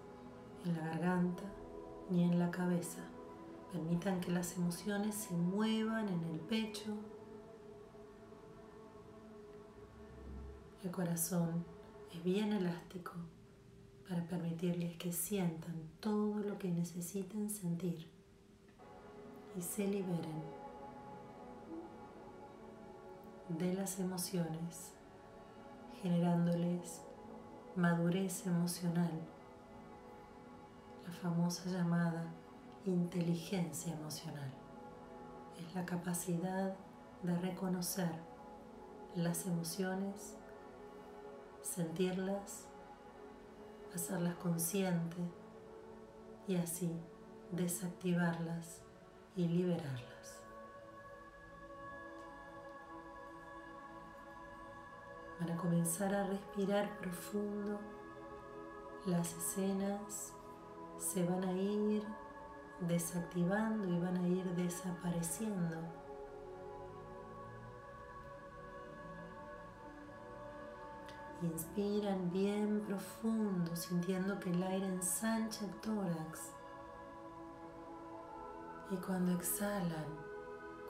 [0.63, 1.43] en la garganta
[2.11, 3.01] ni en la cabeza.
[3.71, 6.95] Permitan que las emociones se muevan en el pecho.
[10.83, 11.65] El corazón
[12.13, 13.13] es bien elástico
[14.07, 18.07] para permitirles que sientan todo lo que necesiten sentir
[19.57, 20.43] y se liberen
[23.49, 24.93] de las emociones,
[26.01, 27.01] generándoles
[27.79, 29.09] madurez emocional,
[31.07, 32.25] la famosa llamada
[32.85, 34.51] inteligencia emocional.
[35.57, 36.75] Es la capacidad
[37.23, 38.11] de reconocer
[39.15, 40.35] las emociones,
[41.61, 42.67] sentirlas,
[43.95, 45.29] hacerlas conscientes
[46.49, 46.91] y así
[47.51, 48.81] desactivarlas
[49.37, 50.38] y liberarlas.
[55.39, 57.79] Van a comenzar a respirar profundo.
[59.05, 60.33] Las escenas
[60.97, 62.03] se van a ir
[62.81, 65.77] desactivando y van a ir desapareciendo.
[71.41, 76.51] Inspiran bien profundo, sintiendo que el aire ensancha el tórax.
[78.91, 80.05] Y cuando exhalan,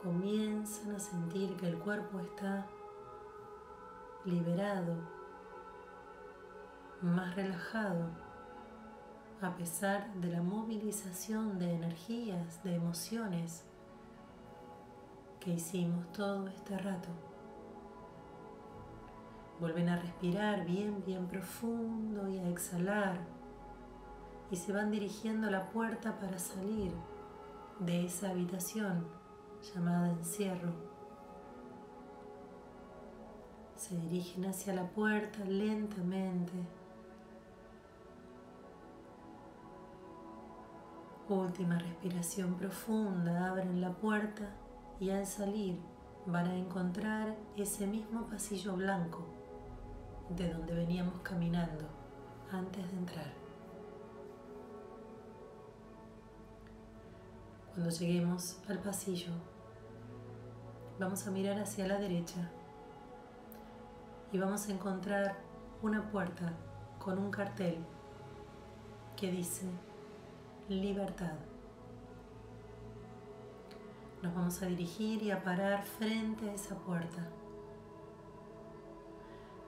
[0.02, 2.66] comienzan a sentir que el cuerpo está
[4.26, 4.96] liberado,
[7.02, 8.10] más relajado,
[9.42, 13.66] a pesar de la movilización de energías, de emociones
[15.40, 17.10] que hicimos todo este rato.
[19.60, 23.18] Vuelven a respirar bien, bien profundo y a exhalar.
[24.52, 26.92] Y se van dirigiendo a la puerta para salir
[27.80, 29.08] de esa habitación
[29.74, 30.89] llamada encierro.
[33.80, 36.52] Se dirigen hacia la puerta lentamente.
[41.30, 44.54] Última respiración profunda, abren la puerta
[45.00, 45.80] y al salir
[46.26, 49.26] van a encontrar ese mismo pasillo blanco
[50.28, 51.86] de donde veníamos caminando
[52.52, 53.34] antes de entrar.
[57.74, 59.32] Cuando lleguemos al pasillo,
[61.00, 62.52] vamos a mirar hacia la derecha
[64.32, 65.36] y vamos a encontrar
[65.82, 66.54] una puerta
[67.00, 67.78] con un cartel
[69.16, 69.66] que dice
[70.68, 71.34] libertad.
[74.22, 77.28] Nos vamos a dirigir y a parar frente a esa puerta.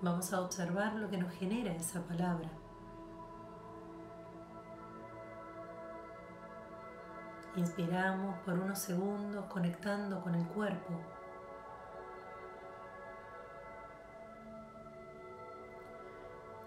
[0.02, 2.50] Vamos a observar lo que nos genera esa palabra.
[7.56, 11.00] Inspiramos por unos segundos conectando con el cuerpo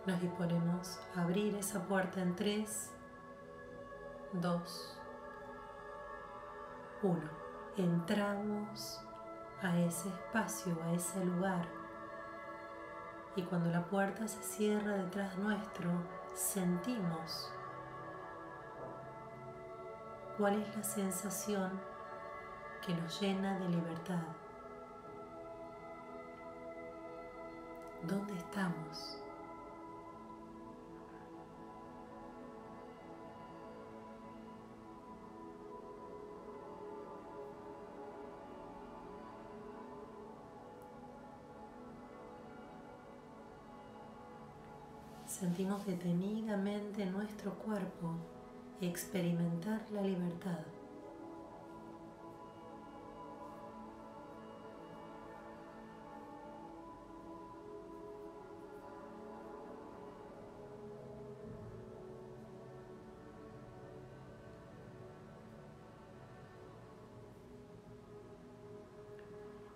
[0.06, 2.90] Nos disponemos a abrir esa puerta en 3,
[4.34, 4.98] 2,
[7.02, 7.20] 1.
[7.78, 9.02] Entramos
[9.62, 11.66] a ese espacio, a ese lugar.
[13.34, 15.90] Y cuando la puerta se cierra detrás nuestro,
[16.34, 17.50] sentimos
[20.36, 21.80] cuál es la sensación
[22.86, 24.22] que nos llena de libertad.
[28.02, 29.23] ¿Dónde estamos?
[45.34, 48.14] Sentimos detenidamente nuestro cuerpo
[48.80, 50.60] experimentar la libertad.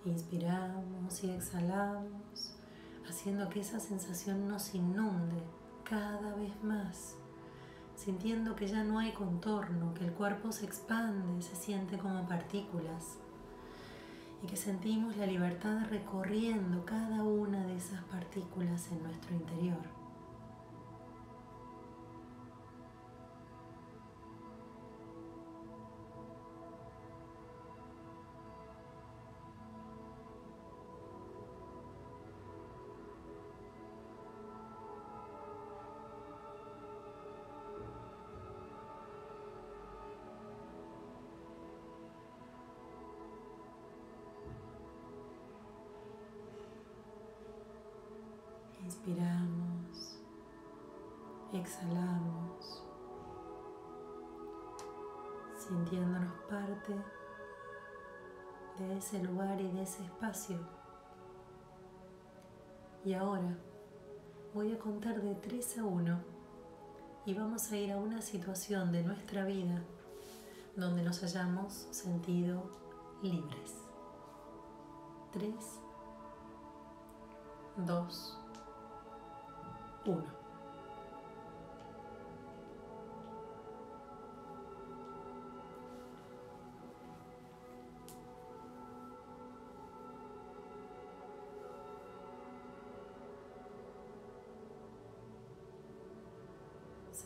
[0.05, 2.58] Inspiramos y exhalamos,
[3.19, 5.43] haciendo que esa sensación nos inunde
[5.83, 7.17] cada vez más,
[7.97, 13.19] sintiendo que ya no hay contorno, que el cuerpo se expande, se siente como partículas
[14.41, 19.98] y que sentimos la libertad recorriendo cada una de esas partículas en nuestro interior.
[58.79, 60.59] De ese lugar y de ese espacio.
[63.05, 63.57] Y ahora
[64.55, 66.19] voy a contar de 3 a 1
[67.27, 69.83] y vamos a ir a una situación de nuestra vida
[70.77, 72.71] donde nos hayamos sentido
[73.23, 73.75] libres.
[75.33, 75.55] 3,
[77.77, 78.39] 2,
[80.07, 80.38] uno.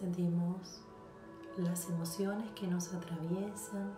[0.03, 0.83] Sentimos
[1.59, 3.95] las emociones que nos atraviesan,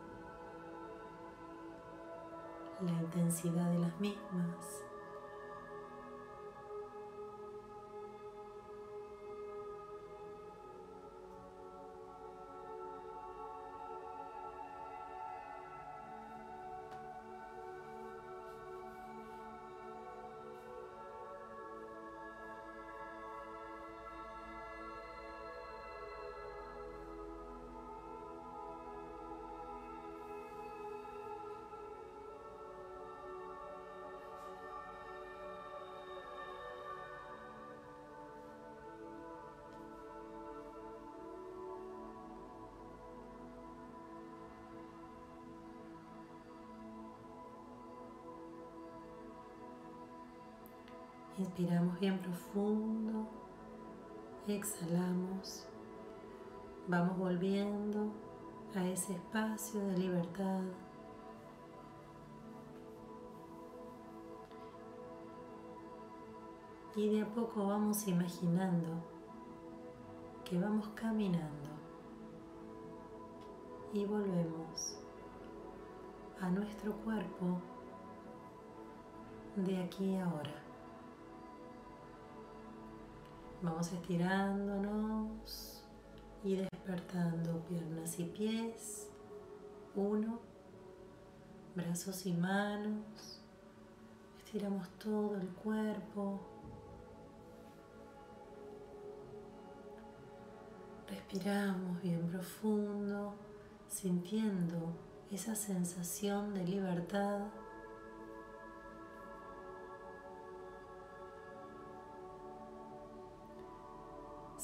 [2.83, 4.85] la intensidad de las mismas.
[51.37, 53.27] Inspiramos bien profundo,
[54.47, 55.67] exhalamos,
[56.87, 58.13] vamos volviendo
[58.73, 60.63] a ese espacio de libertad.
[66.95, 69.03] Y de a poco vamos imaginando
[70.45, 71.71] que vamos caminando
[73.93, 75.01] y volvemos
[76.41, 77.59] a nuestro cuerpo
[79.57, 80.64] de aquí a ahora.
[83.65, 85.83] Vamos estirándonos
[86.45, 89.09] y despertando piernas y pies.
[89.95, 90.39] Uno,
[91.75, 93.41] brazos y manos.
[94.37, 96.43] Estiramos todo el cuerpo.
[101.09, 103.33] Respiramos bien profundo,
[103.89, 104.93] sintiendo
[105.31, 107.41] esa sensación de libertad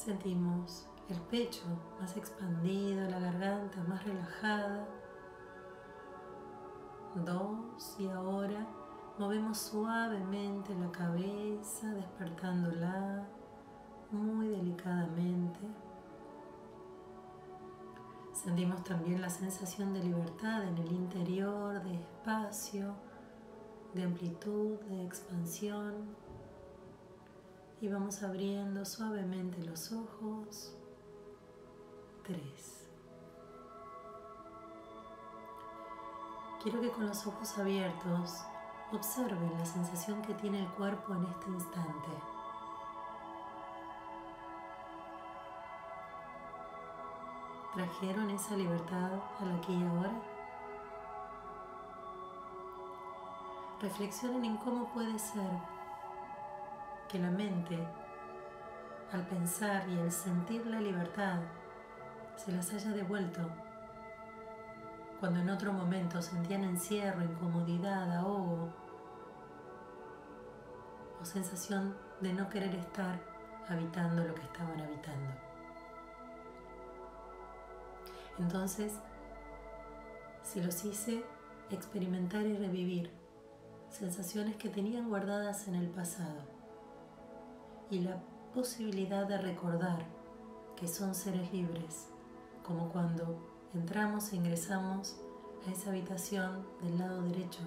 [0.05, 1.63] Sentimos el pecho
[2.01, 4.89] más expandido, la garganta más relajada.
[7.17, 8.67] Dos y ahora
[9.19, 13.29] movemos suavemente la cabeza, despertándola
[14.11, 15.61] muy delicadamente.
[18.33, 22.95] Sentimos también la sensación de libertad en el interior, de espacio,
[23.93, 26.17] de amplitud, de expansión
[27.81, 30.75] y vamos abriendo suavemente los ojos.
[32.23, 32.85] Tres.
[36.63, 38.43] Quiero que con los ojos abiertos
[38.93, 42.09] observen la sensación que tiene el cuerpo en este instante.
[47.73, 50.13] ¿Trajeron esa libertad al aquí y ahora?
[53.81, 55.80] Reflexionen en cómo puede ser
[57.11, 57.77] que la mente
[59.13, 61.41] al pensar y al sentir la libertad,
[62.37, 63.41] se las haya devuelto.
[65.19, 68.73] Cuando en otro momento sentían encierro, incomodidad, ahogo
[71.21, 73.19] o sensación de no querer estar
[73.69, 75.33] habitando lo que estaban habitando.
[78.39, 78.95] Entonces,
[80.43, 81.25] si los hice
[81.71, 83.11] experimentar y revivir
[83.91, 86.50] sensaciones que tenían guardadas en el pasado
[87.91, 88.23] y la
[88.55, 90.07] posibilidad de recordar
[90.77, 92.09] que son seres libres,
[92.63, 93.37] como cuando
[93.75, 95.17] entramos e ingresamos
[95.67, 97.61] a esa habitación del lado derecho.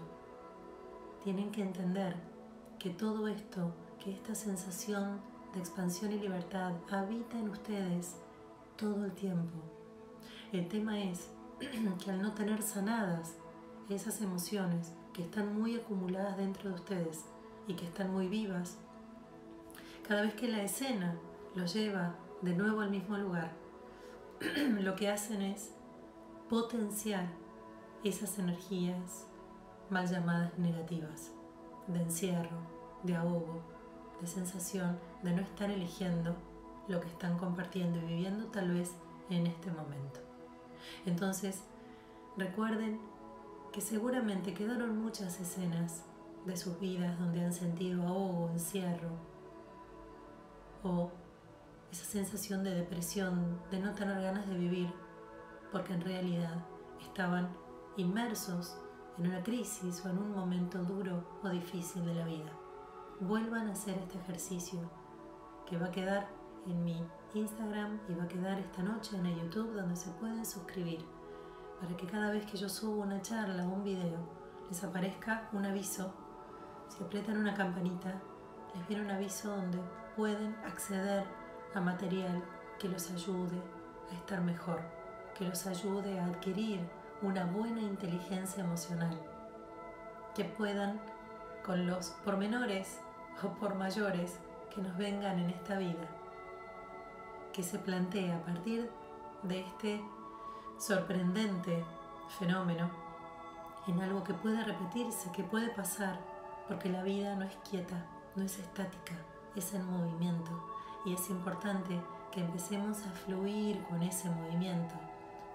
[1.23, 2.15] Tienen que entender
[2.79, 3.71] que todo esto,
[4.03, 5.19] que esta sensación
[5.53, 8.15] de expansión y libertad habita en ustedes
[8.77, 9.59] todo el tiempo.
[10.51, 11.29] El tema es
[12.03, 13.35] que al no tener sanadas
[13.89, 17.25] esas emociones que están muy acumuladas dentro de ustedes
[17.67, 18.77] y que están muy vivas,
[20.07, 21.15] cada vez que la escena
[21.55, 23.53] los lleva de nuevo al mismo lugar,
[24.81, 25.73] lo que hacen es
[26.49, 27.27] potenciar
[28.03, 29.27] esas energías
[29.89, 31.31] mal llamadas negativas,
[31.87, 32.57] de encierro,
[33.03, 33.61] de ahogo,
[34.19, 36.35] de sensación de no estar eligiendo
[36.89, 38.93] lo que están compartiendo y viviendo tal vez
[39.29, 40.19] en este momento.
[41.05, 41.63] Entonces,
[42.35, 42.99] recuerden
[43.71, 46.03] que seguramente quedaron muchas escenas
[46.45, 49.32] de sus vidas donde han sentido ahogo, encierro
[50.83, 51.11] o
[51.91, 54.93] esa sensación de depresión, de no tener ganas de vivir,
[55.71, 56.65] porque en realidad
[57.01, 57.49] estaban
[57.97, 58.77] inmersos
[59.17, 62.51] en una crisis o en un momento duro o difícil de la vida.
[63.19, 64.79] Vuelvan a hacer este ejercicio
[65.67, 66.27] que va a quedar
[66.65, 67.03] en mi
[67.33, 71.05] Instagram y va a quedar esta noche en el YouTube donde se pueden suscribir
[71.79, 74.17] para que cada vez que yo subo una charla o un video
[74.69, 76.13] les aparezca un aviso.
[76.87, 78.21] Si aprietan una campanita,
[78.75, 79.79] les viene un aviso donde
[80.15, 81.25] pueden acceder
[81.73, 82.43] a material
[82.79, 83.61] que los ayude
[84.11, 84.81] a estar mejor,
[85.37, 86.79] que los ayude a adquirir
[87.21, 89.17] una buena inteligencia emocional,
[90.35, 90.99] que puedan
[91.65, 92.99] con los pormenores
[93.41, 94.39] o por mayores
[94.73, 96.07] que nos vengan en esta vida,
[97.53, 98.89] que se plantea a partir
[99.43, 100.01] de este
[100.77, 101.83] sorprendente
[102.39, 102.89] fenómeno
[103.87, 106.19] en algo que puede repetirse, que puede pasar,
[106.67, 108.05] porque la vida no es quieta,
[108.35, 109.13] no es estática,
[109.55, 110.51] es en movimiento
[111.05, 111.99] y es importante
[112.31, 114.95] que empecemos a fluir con ese movimiento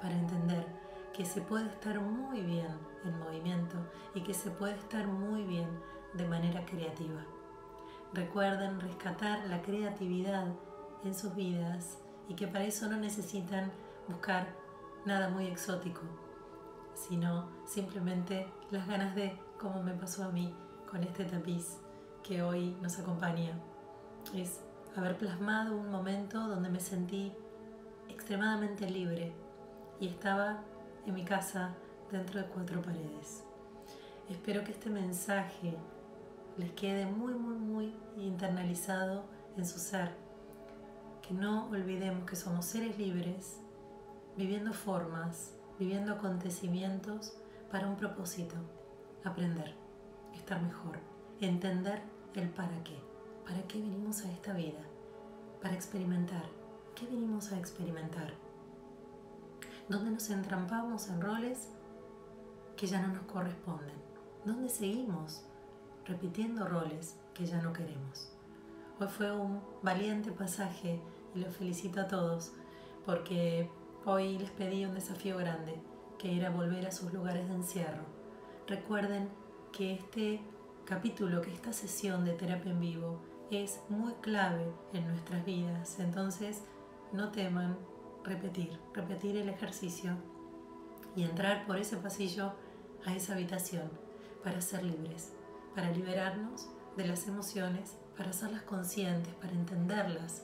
[0.01, 0.67] para entender
[1.13, 2.69] que se puede estar muy bien
[3.05, 3.77] en movimiento
[4.15, 5.69] y que se puede estar muy bien
[6.15, 7.25] de manera creativa.
[8.13, 10.47] Recuerden rescatar la creatividad
[11.05, 11.99] en sus vidas
[12.29, 13.73] y que para eso no necesitan
[14.07, 14.47] buscar
[15.05, 16.03] nada muy exótico,
[16.95, 20.55] sino simplemente las ganas de, como me pasó a mí
[20.89, 21.79] con este tapiz
[22.23, 23.59] que hoy nos acompaña,
[24.35, 24.61] es
[24.97, 27.33] haber plasmado un momento donde me sentí
[28.09, 29.33] extremadamente libre
[30.01, 30.61] y estaba
[31.07, 31.75] en mi casa
[32.11, 33.45] dentro de cuatro paredes.
[34.29, 35.77] Espero que este mensaje
[36.57, 39.25] les quede muy, muy, muy internalizado
[39.57, 40.11] en su ser.
[41.23, 43.61] Que no olvidemos que somos seres libres,
[44.37, 47.37] viviendo formas, viviendo acontecimientos
[47.71, 48.57] para un propósito,
[49.25, 49.75] aprender,
[50.35, 50.99] estar mejor,
[51.47, 52.03] entender
[52.35, 52.99] el para qué,
[53.47, 54.81] para qué venimos a esta vida,
[55.63, 56.45] para experimentar,
[56.95, 58.35] qué venimos a experimentar,
[59.89, 61.69] dónde nos entrampamos en roles
[62.77, 63.97] que ya no nos corresponden,
[64.45, 65.45] dónde seguimos
[66.05, 68.33] repitiendo roles que ya no queremos.
[69.01, 71.01] Hoy fue un valiente pasaje
[71.35, 72.53] y los felicito a todos
[73.07, 73.71] porque
[74.05, 75.81] hoy les pedí un desafío grande,
[76.19, 78.03] que era volver a sus lugares de encierro.
[78.67, 79.29] Recuerden
[79.73, 80.41] que este
[80.89, 83.21] capítulo, que esta sesión de terapia en vivo
[83.51, 86.01] es muy clave en nuestras vidas.
[86.01, 86.63] Entonces,
[87.13, 87.77] no teman
[88.25, 90.13] repetir, repetir el ejercicio
[91.15, 92.55] y entrar por ese pasillo
[93.05, 93.91] a esa habitación
[94.43, 95.33] para ser libres
[95.79, 100.43] para liberarnos de las emociones, para hacerlas conscientes, para entenderlas,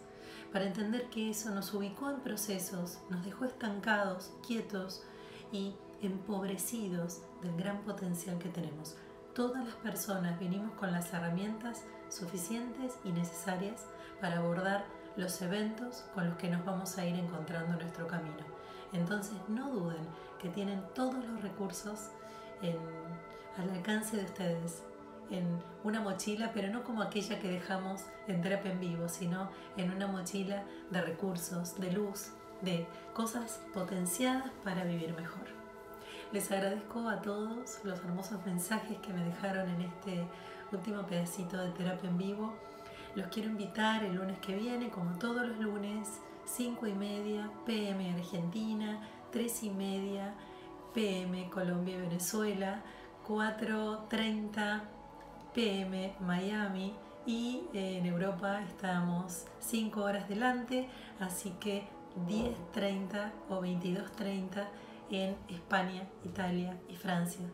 [0.53, 5.03] para entender que eso nos ubicó en procesos, nos dejó estancados, quietos
[5.51, 8.97] y empobrecidos del gran potencial que tenemos.
[9.35, 13.87] Todas las personas venimos con las herramientas suficientes y necesarias
[14.21, 14.85] para abordar
[15.17, 18.45] los eventos con los que nos vamos a ir encontrando en nuestro camino.
[18.93, 20.07] Entonces no duden
[20.41, 22.11] que tienen todos los recursos
[23.59, 24.85] al alcance de ustedes
[25.31, 25.45] en
[25.83, 30.07] una mochila, pero no como aquella que dejamos en terapia en vivo, sino en una
[30.07, 32.29] mochila de recursos, de luz,
[32.63, 35.54] de cosas potenciadas para vivir mejor.
[36.35, 40.27] Les agradezco a todos los hermosos mensajes que me dejaron en este
[40.73, 42.53] último pedacito de terapia en vivo.
[43.15, 46.09] los quiero invitar el lunes que viene, como todos los lunes,
[46.47, 48.99] 5 y media PM Argentina,
[49.31, 50.35] 3 y media
[50.93, 52.83] PM Colombia y Venezuela,
[53.29, 54.81] 4.30
[55.55, 56.95] PM Miami
[57.27, 60.89] y eh, en Europa estamos 5 horas delante,
[61.21, 61.87] así que
[62.27, 64.67] 10.30 o 22.30
[65.11, 67.47] en España, Italia y Francia,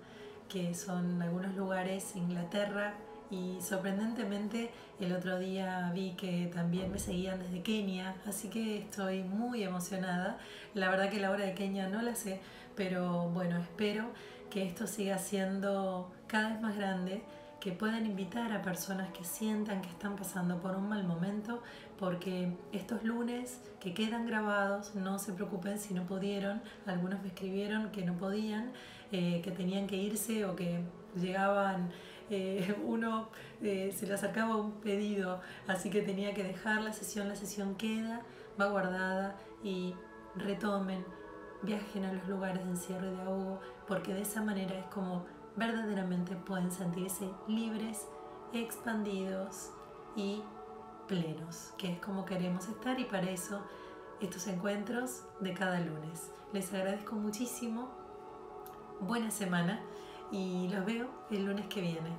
[0.49, 2.95] que son algunos lugares, Inglaterra,
[3.31, 9.23] y sorprendentemente el otro día vi que también me seguían desde Kenia, así que estoy
[9.23, 10.39] muy emocionada.
[10.75, 12.41] La verdad que la hora de Kenia no la sé,
[12.75, 14.07] pero bueno, espero
[14.51, 17.23] que esto siga siendo cada vez más grande
[17.61, 21.63] que puedan invitar a personas que sientan que están pasando por un mal momento,
[22.01, 27.93] porque estos lunes que quedan grabados, no se preocupen si no pudieron, algunos me escribieron
[27.93, 28.73] que no podían,
[29.13, 30.81] eh, que tenían que irse o que
[31.15, 31.91] llegaban,
[32.31, 33.29] eh, uno
[33.61, 37.75] eh, se le acercaba un pedido, así que tenía que dejar la sesión, la sesión
[37.75, 38.23] queda,
[38.59, 39.95] va guardada y
[40.37, 41.05] retomen,
[41.63, 45.27] viajen a los lugares de encierro y de ahogo, porque de esa manera es como
[45.55, 48.09] verdaderamente pueden sentirse libres,
[48.55, 49.71] expandidos
[50.17, 50.43] y
[51.11, 53.61] plenos, que es como queremos estar y para eso
[54.21, 56.31] estos encuentros de cada lunes.
[56.53, 57.91] Les agradezco muchísimo,
[59.01, 59.81] buena semana
[60.31, 62.11] y los veo el lunes que viene.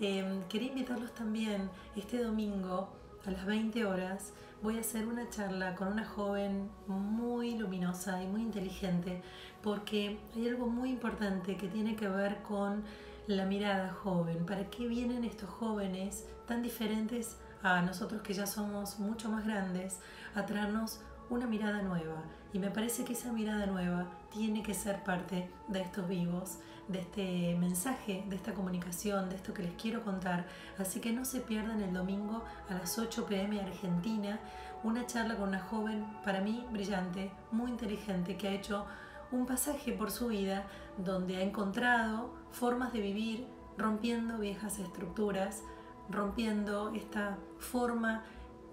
[0.00, 2.88] Em, quería invitarlos también este domingo
[3.24, 4.32] a las 20 horas.
[4.62, 9.22] Voy a hacer una charla con una joven muy luminosa y muy inteligente
[9.62, 12.82] porque hay algo muy importante que tiene que ver con
[13.28, 14.44] la mirada joven.
[14.44, 19.98] ¿Para qué vienen estos jóvenes tan diferentes a nosotros que ya somos mucho más grandes
[20.34, 22.22] a traernos una mirada nueva?
[22.52, 26.58] Y me parece que esa mirada nueva tiene que ser parte de estos vivos,
[26.88, 30.46] de este mensaje, de esta comunicación, de esto que les quiero contar.
[30.78, 34.40] Así que no se pierdan el domingo a las 8 pm Argentina
[34.82, 38.86] una charla con una joven, para mí brillante, muy inteligente, que ha hecho
[39.30, 40.64] un pasaje por su vida
[40.96, 43.46] donde ha encontrado formas de vivir
[43.76, 45.62] rompiendo viejas estructuras,
[46.10, 48.22] rompiendo esta forma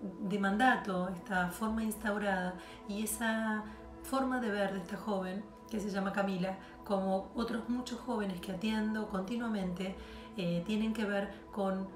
[0.02, 2.56] de mandato, esta forma instaurada
[2.88, 3.64] y esa
[4.04, 8.54] forma de ver de esta joven que se llama Camila, como otros muchos jóvenes que
[8.54, 9.96] atiendo continuamente,
[10.38, 11.88] eh, tienen que ver con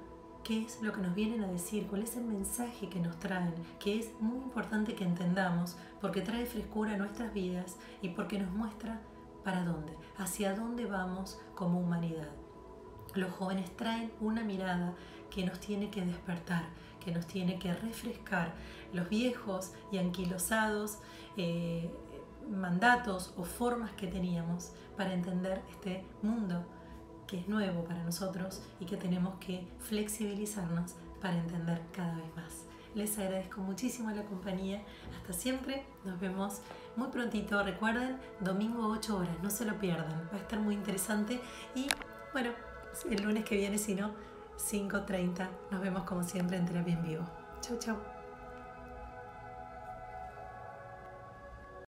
[0.44, 3.54] qué es lo que nos vienen a decir, cuál es el mensaje que nos traen,
[3.78, 8.50] que es muy importante que entendamos porque trae frescura a nuestras vidas y porque nos
[8.50, 9.00] muestra
[9.44, 12.28] para dónde, hacia dónde vamos como humanidad.
[13.14, 14.94] Los jóvenes traen una mirada
[15.32, 16.64] que nos tiene que despertar,
[17.04, 18.52] que nos tiene que refrescar.
[18.92, 20.98] Los viejos y anquilosados
[21.36, 21.90] eh,
[22.50, 26.64] mandatos o formas que teníamos para entender este mundo
[27.26, 32.66] que es nuevo para nosotros y que tenemos que flexibilizarnos para entender cada vez más.
[32.94, 34.82] Les agradezco muchísimo la compañía.
[35.16, 35.86] Hasta siempre.
[36.04, 36.60] Nos vemos
[36.94, 37.62] muy prontito.
[37.62, 39.36] Recuerden, domingo 8 horas.
[39.42, 40.28] No se lo pierdan.
[40.30, 41.40] Va a estar muy interesante.
[41.74, 41.86] Y
[42.34, 42.50] bueno,
[43.10, 44.10] el lunes que viene, si no,
[44.58, 45.48] 5.30.
[45.70, 47.24] Nos vemos como siempre en Terapia en Vivo.
[47.60, 48.11] Chau, chau.